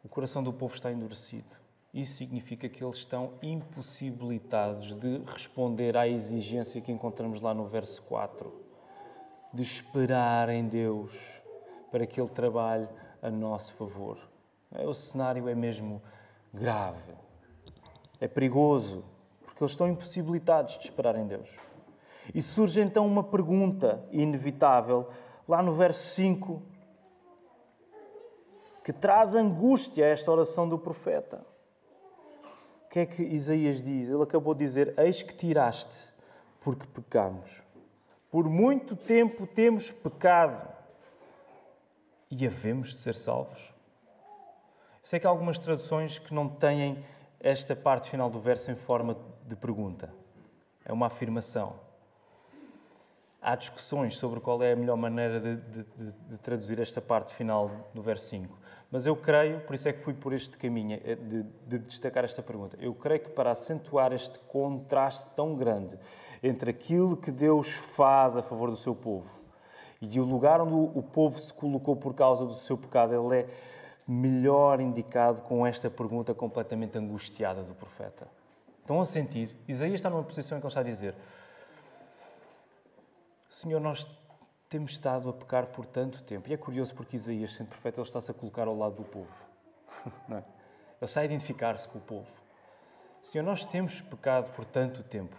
[0.04, 1.56] O coração do povo está endurecido.
[1.94, 8.02] Isso significa que eles estão impossibilitados de responder à exigência que encontramos lá no verso
[8.04, 8.52] 4.
[9.54, 11.12] de esperar em Deus
[11.92, 12.88] para que Ele trabalhe
[13.22, 14.18] a nosso favor.
[14.74, 16.02] É, o cenário é mesmo
[16.54, 17.14] grave,
[18.20, 19.04] é perigoso,
[19.44, 21.50] porque eles estão impossibilitados de esperar em Deus.
[22.34, 25.10] E surge então uma pergunta inevitável,
[25.48, 26.62] lá no verso 5,
[28.84, 31.46] que traz angústia a esta oração do profeta.
[32.86, 34.10] O que é que Isaías diz?
[34.10, 35.98] Ele acabou de dizer: Eis que tiraste,
[36.62, 37.50] porque pecamos.
[38.30, 40.68] Por muito tempo temos pecado
[42.30, 43.60] e havemos de ser salvos.
[45.04, 47.04] Sei que há algumas traduções que não têm
[47.40, 50.14] esta parte final do verso em forma de pergunta.
[50.86, 51.91] É uma afirmação.
[53.42, 55.84] Há discussões sobre qual é a melhor maneira de, de,
[56.30, 58.56] de, traduzir esta parte final do verso 5.
[58.92, 62.44] Mas eu creio, por isso é que fui por este caminho, de, de destacar esta
[62.44, 62.78] pergunta.
[62.80, 65.98] Eu creio que para acentuar este contraste tão grande
[66.44, 69.42] entre aquilo que Deus faz a favor do seu povo
[70.02, 73.48] e o lugar onde o povo se colocou por causa do seu pecado, ele é
[74.08, 78.28] melhor indicado com esta pergunta completamente angustiada do profeta.
[78.80, 79.56] Estão a sentir?
[79.68, 81.14] Isaías está numa posição em que ele está a dizer:
[83.52, 84.08] Senhor, nós
[84.70, 86.50] temos estado a pecar por tanto tempo.
[86.50, 89.32] E é curioso porque Isaías, sendo profeta, ele está-se a colocar ao lado do povo.
[90.32, 90.38] É?
[90.38, 92.28] Ele está a identificar-se com o povo.
[93.22, 95.36] Senhor, nós temos pecado por tanto tempo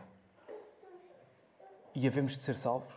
[1.95, 2.93] e havemos de ser salvos.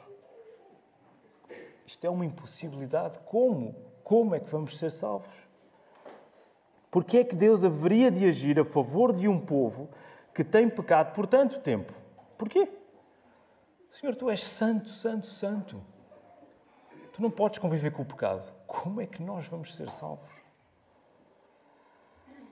[1.86, 3.20] Isto é uma impossibilidade.
[3.20, 3.76] Como?
[4.04, 5.34] Como é que vamos ser salvos?
[6.92, 9.90] Porque é que Deus haveria de agir a favor de um povo
[10.34, 11.94] que tem pecado por tanto tempo?
[12.38, 12.68] Porquê?
[13.96, 15.82] Senhor, tu és santo, santo, santo.
[17.14, 18.54] Tu não podes conviver com o pecado.
[18.68, 20.30] Como é que nós vamos ser salvos?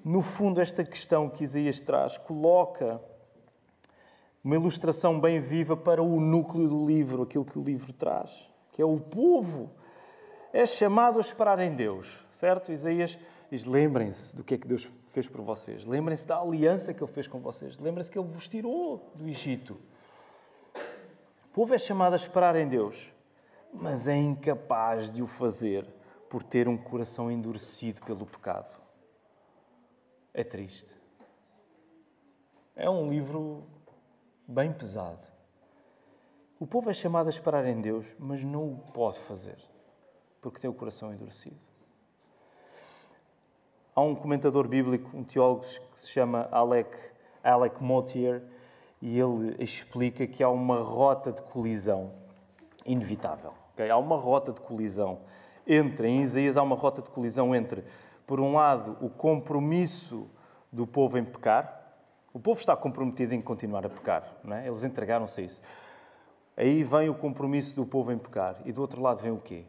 [0.04, 3.00] No fundo, esta questão que Isaías traz coloca
[4.44, 8.32] uma ilustração bem viva para o núcleo do livro, aquilo que o livro traz,
[8.72, 9.70] que é o povo.
[10.54, 12.72] É chamado a esperar em Deus, certo?
[12.72, 13.18] Isaías
[13.54, 15.86] Diz: lembrem-se do que é que Deus fez por vocês.
[15.86, 17.78] Lembrem-se da aliança que Ele fez com vocês.
[17.78, 19.78] Lembrem-se que Ele vos tirou do Egito.
[21.54, 23.14] Povo é chamado a esperar em Deus,
[23.72, 25.88] mas é incapaz de o fazer
[26.30, 28.76] por ter um coração endurecido pelo pecado.
[30.34, 30.94] É triste.
[32.76, 33.64] É um livro
[34.48, 35.28] bem pesado.
[36.60, 39.58] O povo é chamado a esperar em Deus, mas não o pode fazer
[40.44, 41.56] porque tem o coração endurecido.
[43.96, 46.94] Há um comentador bíblico, um teólogo que se chama Alec,
[47.42, 48.44] Alec Motier,
[49.04, 52.14] e ele explica que há uma rota de colisão
[52.86, 53.54] inevitável.
[53.74, 53.90] Okay?
[53.90, 55.20] Há uma rota de colisão
[55.68, 57.84] entre, em Isaías, há uma rota de colisão entre,
[58.26, 60.30] por um lado, o compromisso
[60.72, 61.82] do povo em pecar.
[62.34, 64.66] O povo está comprometido em continuar a pecar, não é?
[64.66, 65.62] eles entregaram-se a isso.
[66.56, 68.62] Aí vem o compromisso do povo em pecar.
[68.64, 69.66] E do outro lado vem o quê?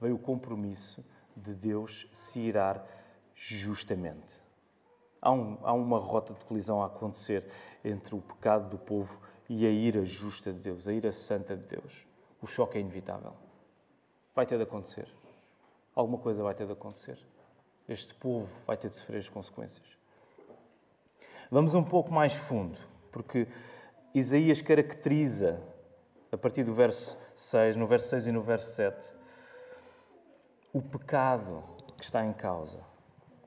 [0.00, 1.04] Vem o compromisso
[1.36, 2.84] de Deus se irar
[3.32, 4.39] justamente.
[5.20, 7.44] Há, um, há uma rota de colisão a acontecer
[7.84, 9.14] entre o pecado do povo
[9.48, 12.06] e a ira justa de Deus, a ira santa de Deus.
[12.40, 13.34] O choque é inevitável.
[14.34, 15.08] Vai ter de acontecer.
[15.94, 17.18] Alguma coisa vai ter de acontecer.
[17.88, 19.84] Este povo vai ter de sofrer as consequências.
[21.50, 22.78] Vamos um pouco mais fundo,
[23.10, 23.48] porque
[24.14, 25.60] Isaías caracteriza,
[26.30, 29.12] a partir do verso 6, no verso 6 e no verso 7,
[30.72, 31.64] o pecado
[31.96, 32.89] que está em causa.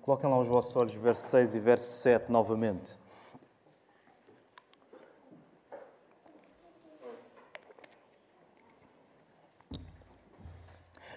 [0.03, 2.91] Coloquem lá os vossos olhos, verso 6 e verso 7 novamente.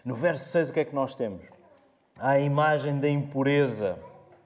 [0.05, 1.43] No verso 6, o que é que nós temos?
[2.17, 3.99] A imagem da impureza,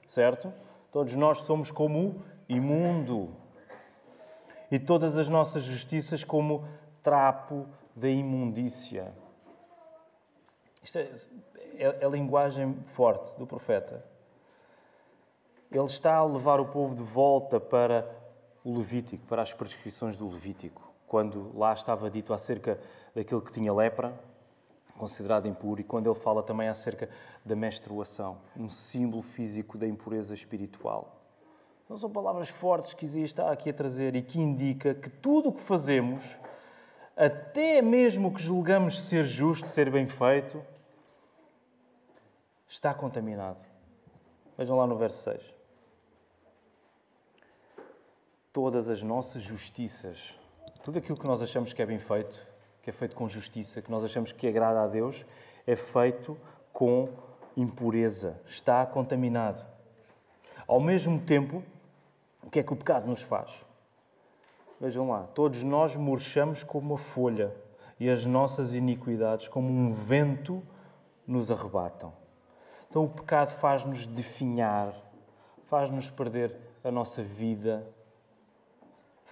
[0.07, 0.51] certo?
[0.91, 3.29] Todos nós somos como imundo.
[4.71, 6.67] E todas as nossas justiças como
[7.03, 9.13] trapo da imundícia.
[10.81, 11.11] Isto é,
[11.75, 14.09] é, é a linguagem forte do profeta.
[15.71, 18.05] Ele está a levar o povo de volta para
[18.61, 22.77] o Levítico, para as prescrições do Levítico, quando lá estava dito acerca
[23.15, 24.13] daquele que tinha lepra,
[24.97, 27.09] considerado impuro, e quando ele fala também acerca
[27.45, 31.15] da menstruação, um símbolo físico da impureza espiritual.
[31.87, 35.49] Não são palavras fortes que Isaías está aqui a trazer e que indica que tudo
[35.49, 36.37] o que fazemos,
[37.15, 40.61] até mesmo o que julgamos ser justo, ser bem feito,
[42.67, 43.65] está contaminado.
[44.57, 45.60] Vejam lá no verso 6
[48.53, 50.35] todas as nossas justiças,
[50.83, 52.45] tudo aquilo que nós achamos que é bem feito,
[52.81, 55.25] que é feito com justiça, que nós achamos que agrada a Deus,
[55.65, 56.37] é feito
[56.73, 57.09] com
[57.55, 59.63] impureza, está contaminado.
[60.67, 61.63] Ao mesmo tempo,
[62.43, 63.51] o que é que o pecado nos faz?
[64.79, 67.55] Vejam lá, todos nós murchamos como uma folha
[67.99, 70.63] e as nossas iniquidades, como um vento,
[71.27, 72.11] nos arrebatam.
[72.89, 74.93] Então o pecado faz-nos definhar,
[75.67, 77.87] faz-nos perder a nossa vida,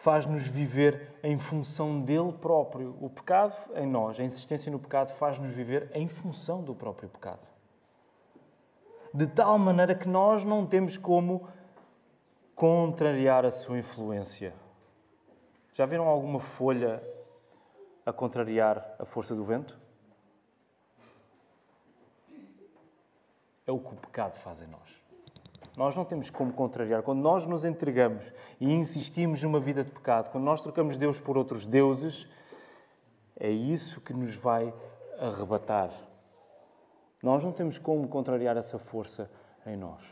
[0.01, 2.95] faz-nos viver em função dele próprio.
[3.01, 7.47] O pecado em nós, a insistência no pecado, faz-nos viver em função do próprio pecado.
[9.13, 11.47] De tal maneira que nós não temos como
[12.55, 14.53] contrariar a sua influência.
[15.73, 17.03] Já viram alguma folha
[18.05, 19.77] a contrariar a força do vento?
[23.65, 24.98] É o que o pecado faz em nós.
[25.80, 27.04] Nós não temos como contrariar.
[27.04, 28.26] Quando nós nos entregamos
[28.60, 32.28] e insistimos numa vida de pecado, quando nós trocamos Deus por outros deuses,
[33.39, 34.74] é isso que nos vai
[35.18, 35.89] arrebatar.
[37.24, 39.32] Nós não temos como contrariar essa força
[39.65, 40.04] em nós,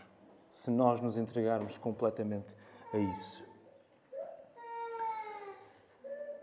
[0.50, 2.56] se nós nos entregarmos completamente
[2.94, 3.44] a isso.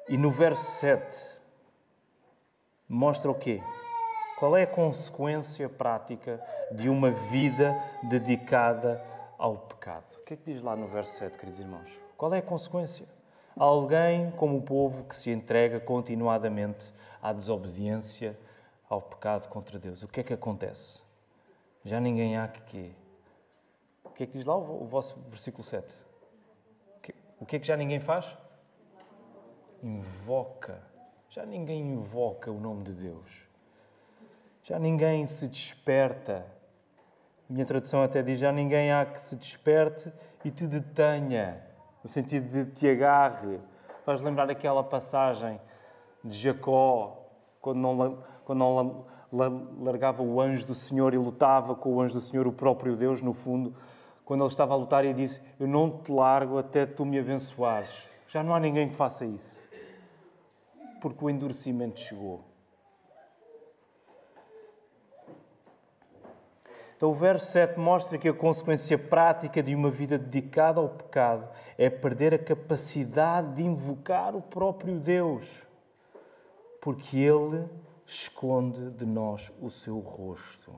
[0.06, 1.26] E no verso 7
[2.86, 3.62] mostra o quê?
[4.38, 10.16] Qual é a consequência prática de uma vida dedicada ao pecado?
[10.18, 11.90] O que é que diz lá no verso 7, queridos irmãos?
[12.16, 13.06] Qual é a consequência?
[13.56, 16.92] Alguém como o povo que se entrega continuadamente
[17.22, 18.38] à desobediência,
[18.88, 20.02] ao pecado contra Deus.
[20.02, 21.02] O que é que acontece?
[21.84, 22.90] Já ninguém há que quê?
[24.04, 25.94] O que é que diz lá o vosso versículo 7?
[27.40, 28.26] O que é que já ninguém faz?
[29.82, 30.80] Invoca.
[31.28, 33.44] Já ninguém invoca o nome de Deus
[34.64, 36.44] já ninguém se desperta.
[37.48, 40.12] Minha tradução até diz: já ninguém há que se desperte
[40.44, 41.60] e te detenha,
[42.02, 43.60] no sentido de te agarre.
[44.04, 45.60] Faz lembrar aquela passagem
[46.22, 47.18] de Jacó,
[47.60, 49.04] quando não, quando não
[49.80, 53.20] largava o anjo do Senhor e lutava com o anjo do Senhor, o próprio Deus,
[53.20, 53.74] no fundo,
[54.24, 57.90] quando ele estava a lutar e disse: Eu não te largo até tu me abençoares.
[58.28, 59.60] Já não há ninguém que faça isso,
[61.00, 62.53] porque o endurecimento chegou.
[67.04, 71.46] Então, o verso 7 mostra que a consequência prática de uma vida dedicada ao pecado
[71.76, 75.66] é perder a capacidade de invocar o próprio Deus,
[76.80, 77.68] porque Ele
[78.06, 80.72] esconde de nós o seu rosto.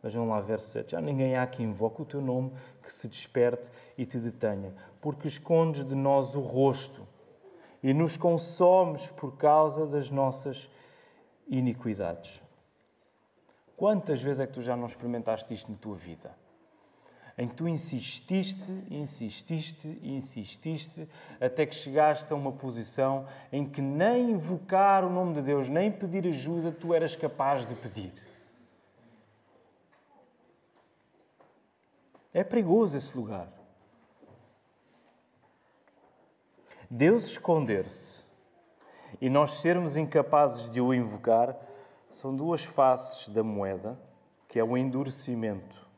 [0.00, 0.92] Vejam lá, verso 7.
[0.92, 5.26] Já ninguém há que invoque o teu nome, que se desperte e te detenha, porque
[5.26, 7.04] escondes de nós o rosto
[7.82, 10.70] e nos consomes por causa das nossas
[11.48, 12.40] iniquidades.
[13.82, 16.30] Quantas vezes é que tu já não experimentaste isto na tua vida?
[17.36, 21.08] Em que tu insististe, insististe, insististe,
[21.40, 25.90] até que chegaste a uma posição em que nem invocar o nome de Deus, nem
[25.90, 28.12] pedir ajuda, tu eras capaz de pedir.
[32.32, 33.48] É perigoso esse lugar.
[36.88, 38.22] Deus esconder-se
[39.20, 41.71] e nós sermos incapazes de o invocar
[42.12, 43.98] são duas faces da moeda,
[44.48, 45.88] que é o endurecimento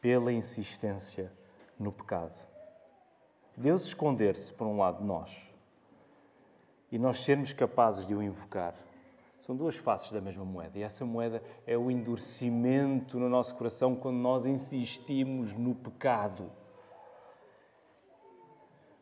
[0.00, 1.32] pela insistência
[1.78, 2.34] no pecado.
[3.56, 5.50] Deus esconder-se, por um lado, de nós
[6.90, 8.74] e nós sermos capazes de o invocar.
[9.40, 10.78] São duas faces da mesma moeda.
[10.78, 16.50] E essa moeda é o endurecimento no nosso coração quando nós insistimos no pecado.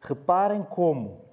[0.01, 1.28] Reparem como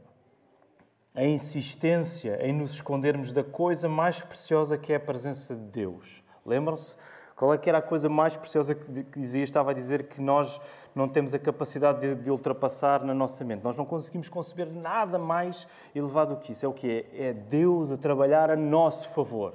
[1.15, 6.21] a insistência em nos escondermos da coisa mais preciosa que é a presença de Deus.
[6.45, 6.95] Lembram-se?
[7.35, 9.43] Qual é que era a coisa mais preciosa que dizia?
[9.43, 10.59] Estava a dizer que nós
[10.93, 13.63] não temos a capacidade de, de, ultrapassar na nossa mente.
[13.63, 16.65] Nós não conseguimos conceber nada mais elevado do que isso.
[16.65, 17.27] É o que é?
[17.29, 19.53] É Deus a trabalhar a nosso favor.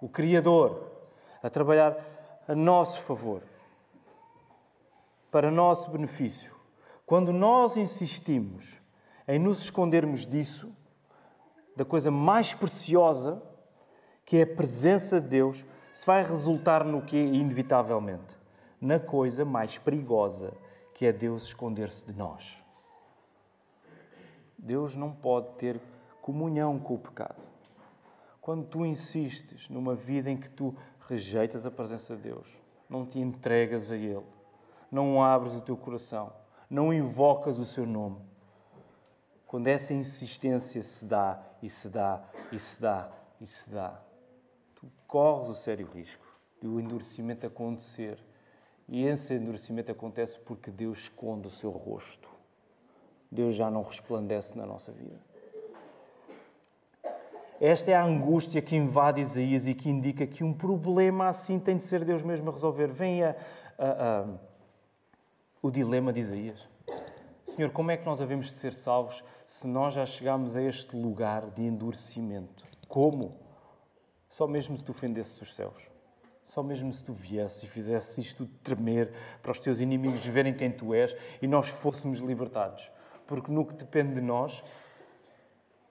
[0.00, 0.90] O Criador
[1.42, 1.96] a trabalhar
[2.46, 3.42] a nosso favor.
[5.30, 6.54] Para nosso benefício.
[7.06, 8.80] Quando nós insistimos
[9.28, 10.70] em nos escondermos disso,
[11.76, 13.40] da coisa mais preciosa,
[14.24, 18.36] que é a presença de Deus, se vai resultar no que inevitavelmente?
[18.80, 20.52] Na coisa mais perigosa,
[20.94, 22.58] que é Deus esconder-se de nós.
[24.58, 25.80] Deus não pode ter
[26.22, 27.40] comunhão com o pecado.
[28.40, 30.74] Quando tu insistes numa vida em que tu
[31.08, 32.46] rejeitas a presença de Deus,
[32.88, 34.24] não te entregas a Ele,
[34.90, 36.32] não abres o teu coração,
[36.70, 38.18] não invocas o seu nome,
[39.56, 43.98] quando essa insistência se dá e se dá e se dá e se dá,
[44.74, 46.26] tu corres o sério risco
[46.60, 48.18] de o endurecimento acontecer.
[48.86, 52.28] E esse endurecimento acontece porque Deus esconde o seu rosto.
[53.32, 55.18] Deus já não resplandece na nossa vida.
[57.58, 61.78] Esta é a angústia que invade Isaías e que indica que um problema assim tem
[61.78, 62.88] de ser Deus mesmo a resolver.
[62.88, 63.34] Vem a,
[63.78, 64.26] a, a,
[65.62, 66.75] o dilema de Isaías
[67.56, 70.94] Senhor, como é que nós havemos de ser salvos se nós já chegámos a este
[70.94, 72.66] lugar de endurecimento?
[72.86, 73.34] Como?
[74.28, 75.82] Só mesmo se tu ofendesses os céus.
[76.44, 80.70] Só mesmo se tu viesses e fizesses isto tremer para os teus inimigos verem quem
[80.70, 82.90] tu és e nós fôssemos libertados.
[83.26, 84.62] Porque no que depende de nós,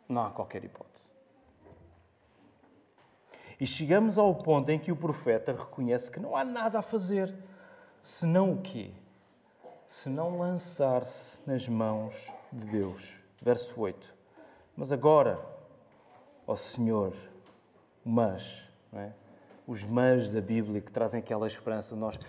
[0.07, 1.03] não há qualquer hipótese.
[3.59, 7.34] E chegamos ao ponto em que o profeta reconhece que não há nada a fazer,
[8.03, 8.91] senão o quê?
[9.88, 12.14] Senão lançar-se nas mãos
[12.52, 13.14] de Deus.
[13.42, 14.14] Verso 8.
[14.76, 15.40] Mas agora,
[16.46, 17.14] ó Senhor,
[18.04, 19.14] mas, não é?
[19.68, 22.20] os mas da Bíblia que trazem aquela esperança de nós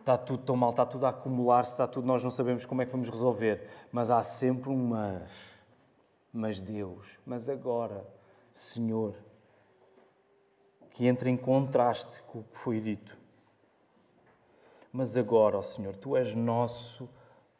[0.00, 2.86] está tudo tão mal, está tudo a acumular-se, está tudo, nós não sabemos como é
[2.86, 5.30] que vamos resolver, mas há sempre um mas.
[6.32, 8.04] Mas Deus, mas agora,
[8.52, 9.14] Senhor,
[10.90, 13.16] que entra em contraste com o que foi dito.
[14.92, 17.08] Mas agora, ó Senhor, Tu és nosso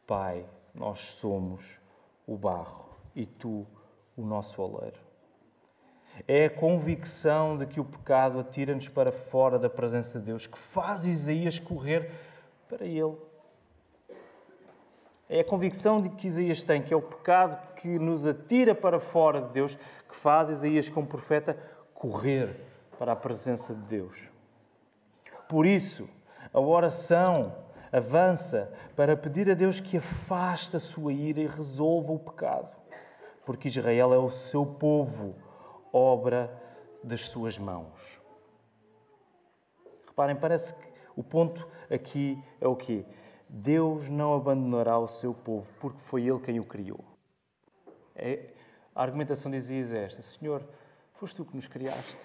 [0.07, 1.80] Pai, nós somos
[2.26, 3.66] o barro e Tu
[4.16, 5.01] o nosso oleiro.
[6.28, 10.59] É a convicção de que o pecado atira-nos para fora da presença de Deus que
[10.59, 12.11] faz Isaías correr
[12.68, 13.16] para Ele.
[15.28, 19.01] É a convicção de que Isaías tem, que é o pecado que nos atira para
[19.01, 19.74] fora de Deus,
[20.07, 21.57] que faz Isaías, como profeta,
[21.95, 22.55] correr
[22.99, 24.28] para a presença de Deus.
[25.49, 26.07] Por isso,
[26.53, 27.55] a oração
[27.90, 32.74] avança para pedir a Deus que afaste a sua ira e resolva o pecado,
[33.44, 35.34] porque Israel é o seu povo
[35.92, 36.50] obra
[37.03, 38.20] das suas mãos.
[40.07, 43.05] Reparem, parece que o ponto aqui é o quê?
[43.48, 47.05] Deus não abandonará o seu povo, porque foi Ele quem o criou.
[48.14, 48.50] É,
[48.94, 50.62] a argumentação é esta: Senhor,
[51.14, 52.16] foste tu que nos criaste,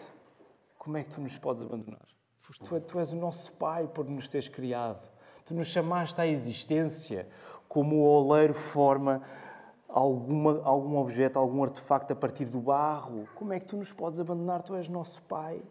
[0.78, 2.17] como é que tu nos podes abandonar?
[2.64, 5.10] Tu, tu és o nosso Pai por nos teres criado.
[5.46, 7.28] Tu nos chamaste à existência
[7.68, 9.22] como o oleiro forma
[9.88, 13.28] alguma, algum objeto, algum artefacto a partir do barro.
[13.36, 14.62] Como é que tu nos podes abandonar?
[14.62, 15.62] Tu és nosso Pai.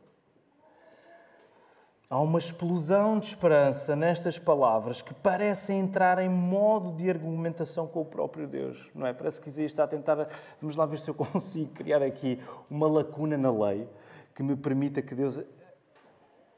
[2.09, 8.03] Há uma explosão de esperança nestas palavras que parecem entrar em modo de argumentação com
[8.03, 9.13] o próprio Deus, não é?
[9.13, 10.29] Parece que Isaías está a tentar,
[10.61, 13.89] vamos lá ver se eu consigo criar aqui uma lacuna na lei
[14.37, 15.41] que me permita que Deus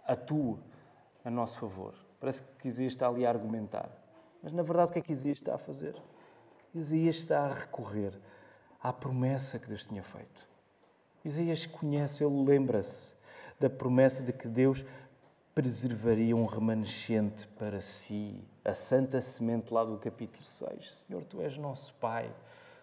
[0.09, 0.59] atue
[1.24, 1.94] a nosso favor.
[2.18, 3.90] Parece que Isaías está ali a argumentar.
[4.42, 5.94] Mas na verdade, o que é que Isaías está a fazer?
[6.74, 8.18] Isaías está a recorrer
[8.82, 10.48] à promessa que Deus tinha feito.
[11.24, 13.14] Isaías conhece, ele lembra-se
[13.61, 14.84] da promessa de que Deus
[15.54, 21.04] preservaria um remanescente para si, a santa semente lá do capítulo 6.
[21.06, 22.30] Senhor, tu és nosso Pai,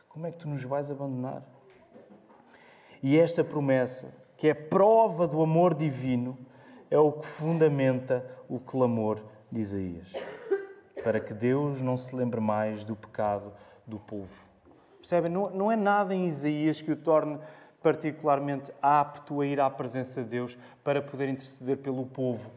[0.10, 1.42] como é que tu nos vais abandonar?
[3.02, 6.38] E esta promessa, que é prova do amor divino,
[6.90, 9.22] é o que fundamenta o clamor
[9.52, 10.12] de Isaías,
[11.04, 13.52] para que Deus não se lembre mais do pecado
[13.86, 14.34] do povo.
[15.00, 15.32] Percebem?
[15.32, 17.40] Não, não é nada em Isaías que o torne
[17.82, 22.50] particularmente apto a ir à presença de Deus para poder interceder pelo povo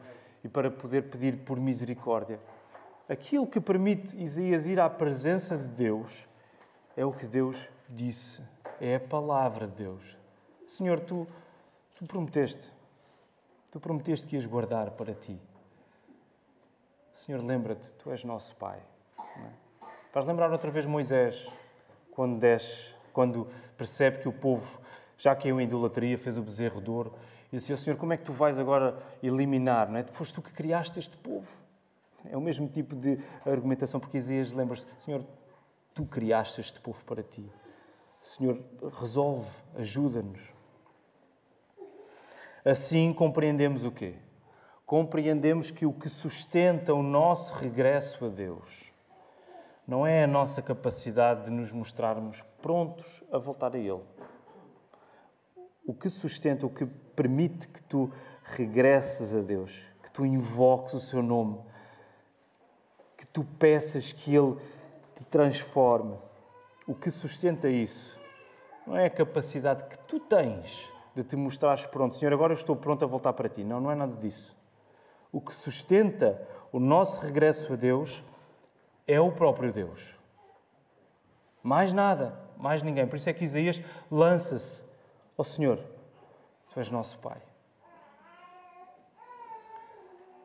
[0.42, 2.40] e para poder pedir por misericórdia.
[3.06, 6.26] Aquilo que permite Isaías ir à presença de Deus
[6.96, 8.40] é o que Deus disse,
[8.80, 10.16] é a palavra de Deus.
[10.66, 11.26] Senhor, tu,
[11.94, 12.72] tu prometeste,
[13.70, 15.38] tu prometeste que ias guardar para ti.
[17.14, 18.80] Senhor, lembra-te, tu és nosso Pai.
[19.18, 20.20] É?
[20.20, 21.46] Lembrar outra vez Moisés,
[22.10, 23.46] quando desce, quando
[23.76, 24.80] percebe que o povo
[25.16, 27.14] já caiu em idolatria, fez o bezerro de ouro,
[27.52, 29.88] e disse: oh, Senhor, como é que tu vais agora eliminar?
[29.88, 30.04] Não é?
[30.04, 31.46] Foste tu que criaste este povo.
[32.24, 35.24] É o mesmo tipo de argumentação, porque Isaías lembra-se: Senhor,
[35.94, 37.50] tu criaste este povo para ti.
[38.22, 38.60] Senhor,
[39.00, 40.40] resolve, ajuda-nos.
[42.64, 44.14] Assim compreendemos o quê?
[44.84, 48.88] Compreendemos que o que sustenta o nosso regresso a Deus
[49.88, 54.02] não é a nossa capacidade de nos mostrarmos prontos a voltar a Ele.
[55.86, 58.12] O que sustenta, o que permite que tu
[58.44, 61.58] regresses a Deus, que tu invoques o Seu nome,
[63.16, 64.56] que tu peças que Ele
[65.16, 66.18] te transforme.
[66.86, 68.18] O que sustenta isso
[68.86, 70.86] não é a capacidade que tu tens
[71.18, 72.14] de te mostrares pronto.
[72.14, 73.64] Senhor, agora eu estou pronto a voltar para ti.
[73.64, 74.56] Não, não é nada disso.
[75.32, 76.40] O que sustenta
[76.70, 78.22] o nosso regresso a Deus
[79.04, 80.00] é o próprio Deus.
[81.60, 83.04] Mais nada, mais ninguém.
[83.06, 84.82] Por isso é que Isaías lança-se
[85.36, 85.80] ao Senhor.
[86.72, 87.42] Tu és nosso Pai.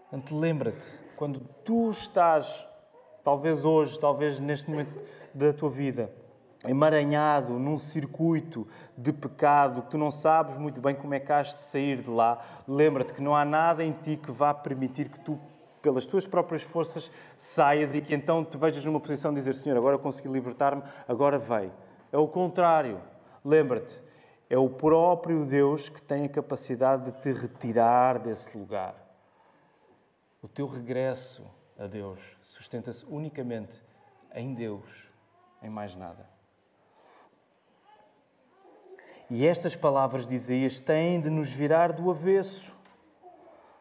[0.10, 2.68] Portanto, lembra-te, quando tu estás,
[3.24, 5.00] talvez hoje, talvez neste momento
[5.34, 6.12] da tua vida,
[6.66, 11.54] emaranhado num circuito de pecado, que tu não sabes muito bem como é que has
[11.56, 15.20] de sair de lá, lembra-te que não há nada em ti que vá permitir que
[15.20, 15.40] tu
[15.82, 19.78] pelas tuas próprias forças saias e que então te vejas numa posição de dizer: Senhor,
[19.78, 21.70] agora eu consegui libertar-me, agora vai.
[22.12, 23.02] É o contrário.
[23.44, 24.00] Lembra-te,
[24.50, 28.96] é o próprio Deus que tem a capacidade de te retirar desse lugar.
[30.42, 31.46] O teu regresso
[31.78, 33.82] a Deus sustenta-se unicamente
[34.34, 34.86] em Deus,
[35.62, 36.33] em mais nada.
[39.30, 42.72] E estas palavras de Isaías têm de nos virar do avesso.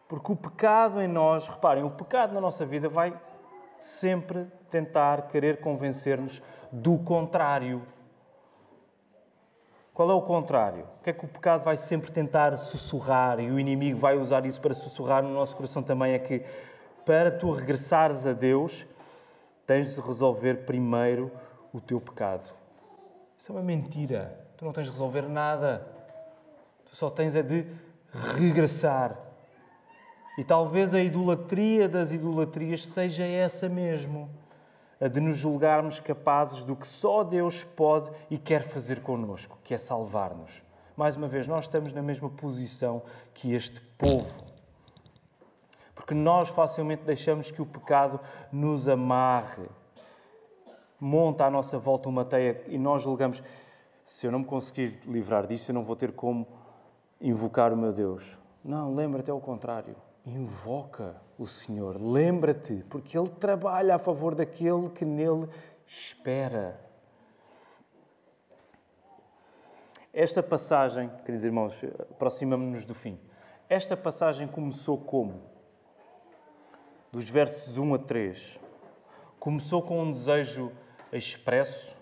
[0.09, 3.19] Porque o pecado em nós, reparem, o pecado na nossa vida vai
[3.81, 7.83] sempre tentar querer convencer-nos do contrário.
[9.93, 10.87] Qual é o contrário?
[11.01, 14.47] O que é que o pecado vai sempre tentar sussurrar e o inimigo vai usar
[14.47, 16.15] isso para sussurrar no nosso coração também?
[16.15, 16.45] É que
[17.05, 18.87] para tu regressares a Deus,
[19.67, 21.31] tens de resolver primeiro
[21.73, 22.53] o teu pecado.
[23.39, 24.42] Isso é uma mentira.
[24.63, 25.85] Tu não tens de resolver nada.
[26.85, 27.67] Tu só tens é de
[28.37, 29.19] regressar.
[30.39, 34.31] E talvez a idolatria das idolatrias seja essa mesmo
[35.01, 39.75] a de nos julgarmos capazes do que só Deus pode e quer fazer connosco, que
[39.75, 40.63] é salvar-nos.
[40.97, 43.03] Mais uma vez, nós estamos na mesma posição
[43.35, 44.33] que este povo.
[45.93, 48.21] Porque nós facilmente deixamos que o pecado
[48.53, 49.67] nos amarre,
[51.01, 53.43] monta à nossa volta uma teia e nós julgamos:
[54.07, 56.47] se eu não me conseguir livrar disso, eu não vou ter como
[57.21, 58.37] invocar o meu Deus.
[58.65, 59.97] Não, lembra-te, é o contrário.
[60.25, 65.49] Invoca o Senhor, lembra-te, porque Ele trabalha a favor daquele que nele
[65.87, 66.81] espera.
[70.13, 71.75] Esta passagem, queridos irmãos,
[72.11, 73.19] aproximamos-nos do fim.
[73.69, 75.41] Esta passagem começou como?
[77.11, 78.61] Dos versos 1 a 3.
[79.41, 80.71] Começou com um desejo
[81.11, 81.97] expresso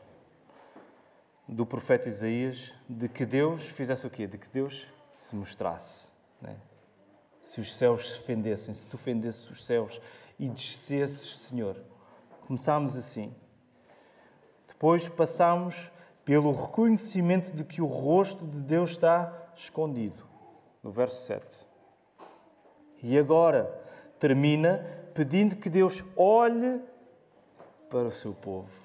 [1.51, 4.27] do profeta Isaías de que Deus fizesse o quê?
[4.27, 6.09] De que Deus se mostrasse.
[6.41, 6.57] Né?
[7.43, 10.01] Se os céus se fendessem, se tu fendesses os céus
[10.39, 11.77] e descesses, Senhor.
[12.47, 13.35] Começámos assim.
[14.69, 15.75] Depois passámos
[16.25, 20.23] pelo reconhecimento de que o rosto de Deus está escondido,
[20.83, 21.45] no verso 7.
[23.03, 23.65] E agora
[24.21, 26.81] termina pedindo que Deus olhe
[27.91, 28.81] para o seu povo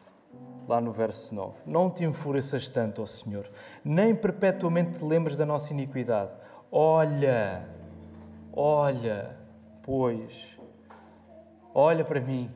[0.67, 1.53] lá no verso 9.
[1.65, 3.49] Não te enfureças tanto, ó Senhor,
[3.83, 6.31] nem perpetuamente te lembres da nossa iniquidade.
[6.71, 7.67] Olha,
[8.51, 9.37] olha,
[9.83, 10.57] pois,
[11.73, 12.51] olha para mim.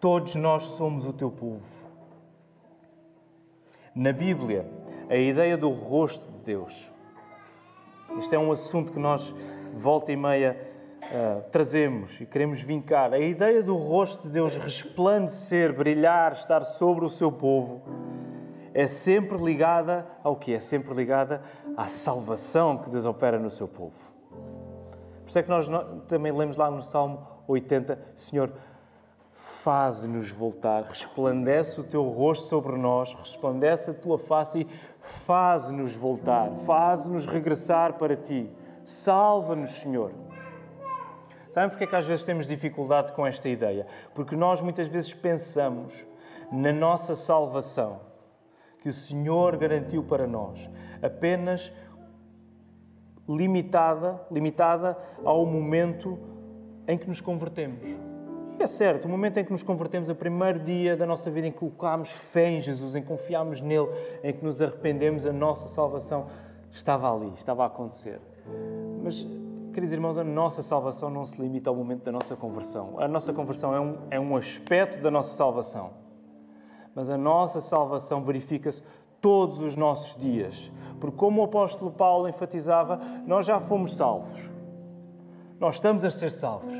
[0.00, 1.62] Todos nós somos o teu povo.
[3.94, 4.66] Na Bíblia,
[5.08, 6.90] a ideia do rosto de Deus.
[8.18, 9.34] Este é um assunto que nós,
[9.74, 10.71] volta e meia,
[11.02, 13.12] uh, trazemos e queremos vincar.
[13.12, 17.82] A ideia do rosto de Deus resplandecer, brilhar, estar sobre o seu povo,
[18.74, 20.54] é sempre ligada ao que?
[20.54, 21.42] É sempre ligada
[21.76, 23.94] à salvação que Deus opera no seu povo.
[25.22, 25.68] Por isso é que nós
[26.08, 28.52] também lemos lá no Salmo 80, Senhor,
[29.62, 34.68] faz-nos voltar, resplandece o teu rosto sobre nós, resplandece a tua face e
[35.24, 38.50] faz-nos voltar, faz-nos regressar para ti.
[38.84, 40.10] Salva-nos, Senhor.
[41.52, 43.86] Sabem porque é que às vezes temos dificuldade com esta ideia?
[44.14, 46.06] Porque nós muitas vezes pensamos
[46.50, 48.00] na nossa salvação,
[48.80, 50.68] que o Senhor garantiu para nós,
[51.02, 51.72] apenas
[53.28, 56.18] limitada, limitada ao momento
[56.88, 57.80] em que nos convertemos.
[58.58, 61.52] É certo, o momento em que nos convertemos, o primeiro dia da nossa vida em
[61.52, 63.88] que colocámos fé em Jesus, em que confiámos nele,
[64.22, 66.28] em que nos arrependemos, a nossa salvação
[66.70, 68.20] estava ali, estava a acontecer.
[69.02, 69.26] Mas
[69.72, 72.94] Queridos irmãos, a nossa salvação não se limita ao momento da nossa conversão.
[72.98, 75.92] A nossa conversão é um, é um aspecto da nossa salvação.
[76.94, 78.82] Mas a nossa salvação verifica-se
[79.18, 80.70] todos os nossos dias.
[81.00, 84.38] Porque, como o apóstolo Paulo enfatizava, nós já fomos salvos.
[85.58, 86.74] Nós estamos a ser salvos.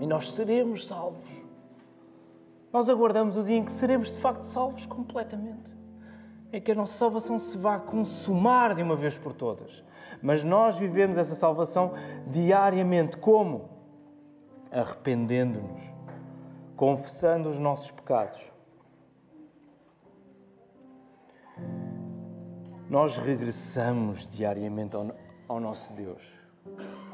[0.00, 1.30] E nós seremos salvos.
[2.72, 5.72] Nós aguardamos o dia em que seremos de facto salvos completamente.
[6.50, 9.84] É que a nossa salvação se vá consumar de uma vez por todas.
[10.22, 11.92] Mas nós vivemos essa salvação
[12.26, 13.16] diariamente.
[13.16, 13.68] Como?
[14.70, 15.82] Arrependendo-nos,
[16.76, 18.40] confessando os nossos pecados.
[22.88, 25.10] Nós regressamos diariamente ao,
[25.48, 26.22] ao nosso Deus.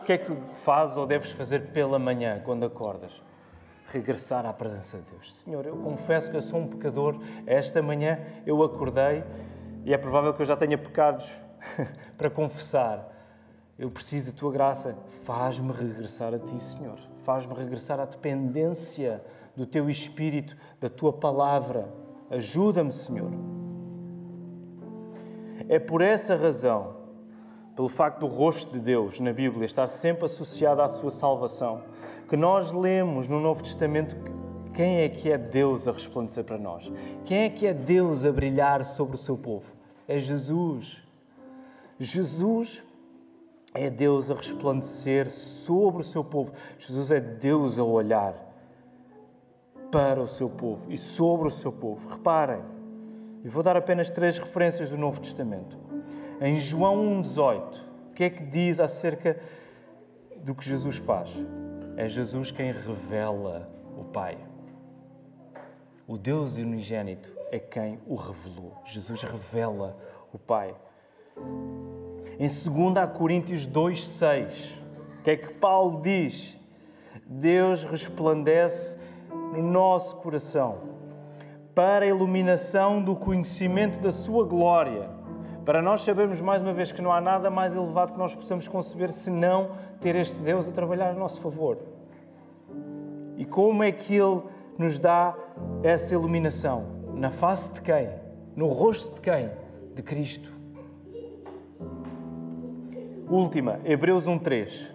[0.01, 3.23] O que é que tu fazes ou deves fazer pela manhã quando acordas?
[3.93, 5.35] regressar à presença de Deus.
[5.37, 7.19] Senhor, eu confesso que eu sou um pecador.
[7.47, 9.25] Esta manhã eu acordei
[9.85, 11.27] e é provável que eu já tenha pecados
[12.17, 13.15] para confessar.
[13.79, 14.97] Eu preciso da tua graça.
[15.25, 16.99] Faz-me regressar a ti, Senhor.
[17.25, 19.23] Faz-me regressar à dependência
[19.55, 21.89] do teu espírito, da tua palavra.
[22.31, 23.31] Ajuda-me, Senhor.
[25.69, 26.97] É por essa razão,
[27.77, 31.83] pelo facto do rosto de Deus na Bíblia estar sempre associado à sua salvação,
[32.29, 34.17] que nós lemos no Novo Testamento
[34.79, 36.89] quem é que é Deus a resplandecer para nós?
[37.25, 39.67] Quem é que é Deus a brilhar sobre o seu povo?
[40.07, 41.03] É Jesus.
[41.99, 42.82] Jesus
[43.74, 46.53] é Deus a resplandecer sobre o seu povo.
[46.78, 48.34] Jesus é Deus a olhar
[49.90, 52.09] para o seu povo e sobre o seu povo.
[52.09, 52.62] Reparem,
[53.44, 55.78] e vou dar apenas três referências do Novo Testamento.
[56.40, 57.80] Em João 1,18,
[58.11, 59.38] o que é que diz acerca
[60.36, 61.30] do que Jesus faz?
[61.96, 64.38] É Jesus quem revela o Pai.
[66.07, 68.76] O Deus unigênito é quem o revelou.
[68.84, 69.96] Jesus revela
[70.32, 70.74] o Pai.
[72.39, 74.72] Em 2 Coríntios 2,6,
[75.18, 76.57] o que é que Paulo diz?
[77.26, 78.97] Deus resplandece
[79.53, 80.99] no nosso coração
[81.74, 85.11] para a iluminação do conhecimento da Sua glória.
[85.64, 88.66] Para nós sabermos mais uma vez que não há nada mais elevado que nós possamos
[88.66, 91.78] conceber senão ter este Deus a trabalhar a nosso favor.
[93.36, 94.43] E como é que Ele
[94.76, 95.36] nos dá
[95.82, 96.84] essa iluminação?
[97.14, 98.09] Na face de quem?
[98.57, 99.51] No rosto de quem?
[99.95, 100.58] De Cristo.
[103.31, 104.91] Última, Hebreus 1:3.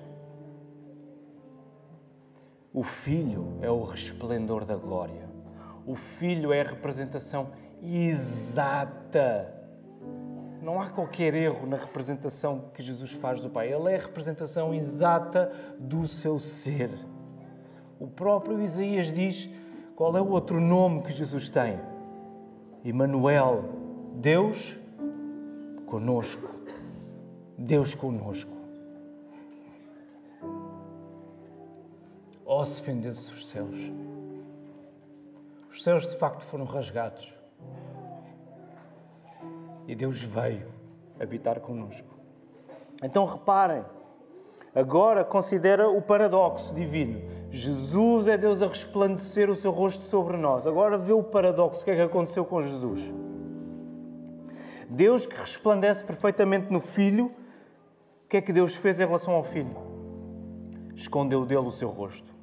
[2.74, 5.30] O Filho é o resplendor da glória.
[5.86, 7.50] O Filho é a representação
[7.84, 9.54] exata.
[10.64, 13.72] Não há qualquer erro na representação que Jesus faz do Pai.
[13.72, 16.90] Ele é a representação exata do seu ser.
[18.00, 19.48] O próprio Isaías diz
[19.96, 21.80] qual é o outro nome que Jesus tem.
[22.84, 23.64] Emmanuel,
[24.16, 24.76] Deus
[25.86, 26.63] conosco.
[27.58, 28.52] Deus conosco.
[32.46, 33.92] Oh, se fendesse os céus.
[35.72, 37.34] Os céus de facto foram rasgados.
[39.88, 40.68] E Deus veio
[41.20, 42.08] habitar conosco.
[43.02, 43.84] Então reparem,
[44.74, 47.22] agora considera o paradoxo divino.
[47.50, 50.66] Jesus é Deus a resplandecer o seu rosto sobre nós.
[50.66, 51.82] Agora vê o paradoxo.
[51.82, 53.14] O que é que aconteceu com Jesus?
[54.90, 57.32] Deus que resplandece perfeitamente no Filho
[58.34, 59.78] que é que Deus fez em relação ao filho?
[60.96, 62.34] Escondeu dele o seu rosto.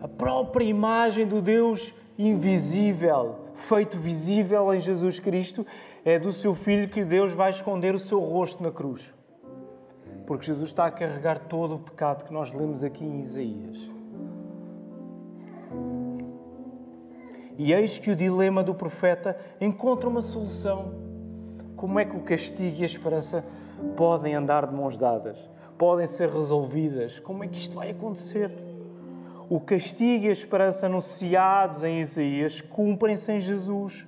[0.00, 5.64] A própria imagem do Deus invisível, feito visível em Jesus Cristo,
[6.04, 9.14] é do seu filho que Deus vai esconder o seu rosto na cruz.
[10.26, 13.78] Porque Jesus está a carregar todo o pecado que nós lemos aqui em Isaías.
[17.56, 20.92] E eis que o dilema do profeta encontra uma solução.
[21.76, 23.44] Como é que o castigo e a esperança
[23.96, 25.38] podem andar de mãos dadas,
[25.76, 27.18] podem ser resolvidas.
[27.18, 28.50] Como é que isto vai acontecer?
[29.48, 34.06] O castigo e a esperança anunciados em Isaías cumprem-se em Jesus.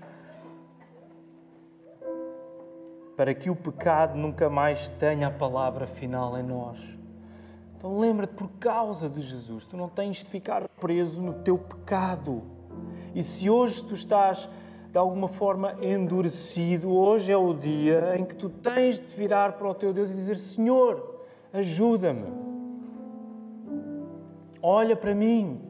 [3.16, 6.78] Para que o pecado nunca mais tenha a palavra final em nós.
[7.76, 12.42] Então lembra-te, por causa de Jesus, tu não tens de ficar preso no teu pecado.
[13.14, 14.48] E se hoje tu estás
[14.90, 19.68] de alguma forma endurecido, hoje é o dia em que tu tens de virar para
[19.68, 21.20] o teu Deus e dizer: Senhor,
[21.52, 22.26] ajuda-me.
[24.62, 25.60] Olha para mim.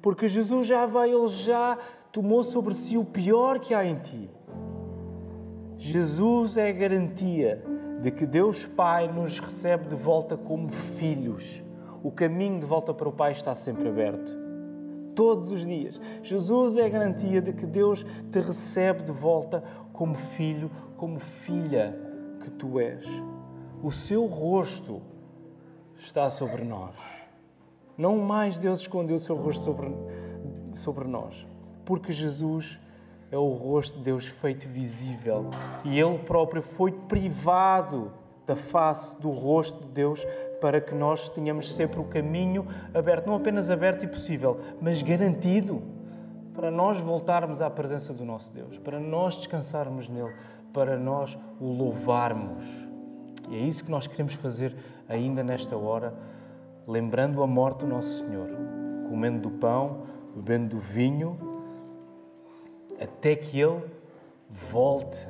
[0.00, 1.78] Porque Jesus já veio, ele já
[2.12, 4.30] tomou sobre si o pior que há em ti.
[5.78, 7.62] Jesus é a garantia
[8.02, 10.68] de que Deus Pai nos recebe de volta como
[10.98, 11.62] filhos.
[12.02, 14.43] O caminho de volta para o Pai está sempre aberto
[15.14, 16.00] todos os dias.
[16.22, 19.62] Jesus é a garantia de que Deus te recebe de volta
[19.92, 21.98] como filho, como filha
[22.40, 23.04] que tu és.
[23.82, 25.00] O seu rosto
[25.98, 26.94] está sobre nós.
[27.96, 29.94] Não mais Deus escondeu o seu rosto sobre,
[30.74, 31.46] sobre nós,
[31.84, 32.78] porque Jesus
[33.30, 35.50] é o rosto de Deus feito visível
[35.84, 38.12] e Ele próprio foi privado
[38.46, 40.26] da face do rosto de Deus
[40.64, 45.82] para que nós tenhamos sempre o caminho aberto, não apenas aberto e possível, mas garantido
[46.54, 50.32] para nós voltarmos à presença do nosso Deus, para nós descansarmos nele,
[50.72, 52.64] para nós o louvarmos.
[53.50, 54.74] E é isso que nós queremos fazer
[55.06, 56.14] ainda nesta hora,
[56.88, 58.48] lembrando a morte do nosso Senhor,
[59.10, 61.38] comendo do pão, bebendo do vinho,
[62.98, 63.82] até que Ele
[64.48, 65.28] volte,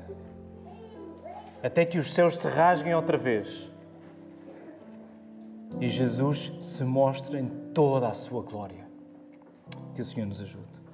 [1.61, 3.74] até que os céus se rasguem outra vez
[5.81, 8.89] e Jesus se mostra em toda a sua glória.
[9.95, 10.85] Que o Senhor nos ajude.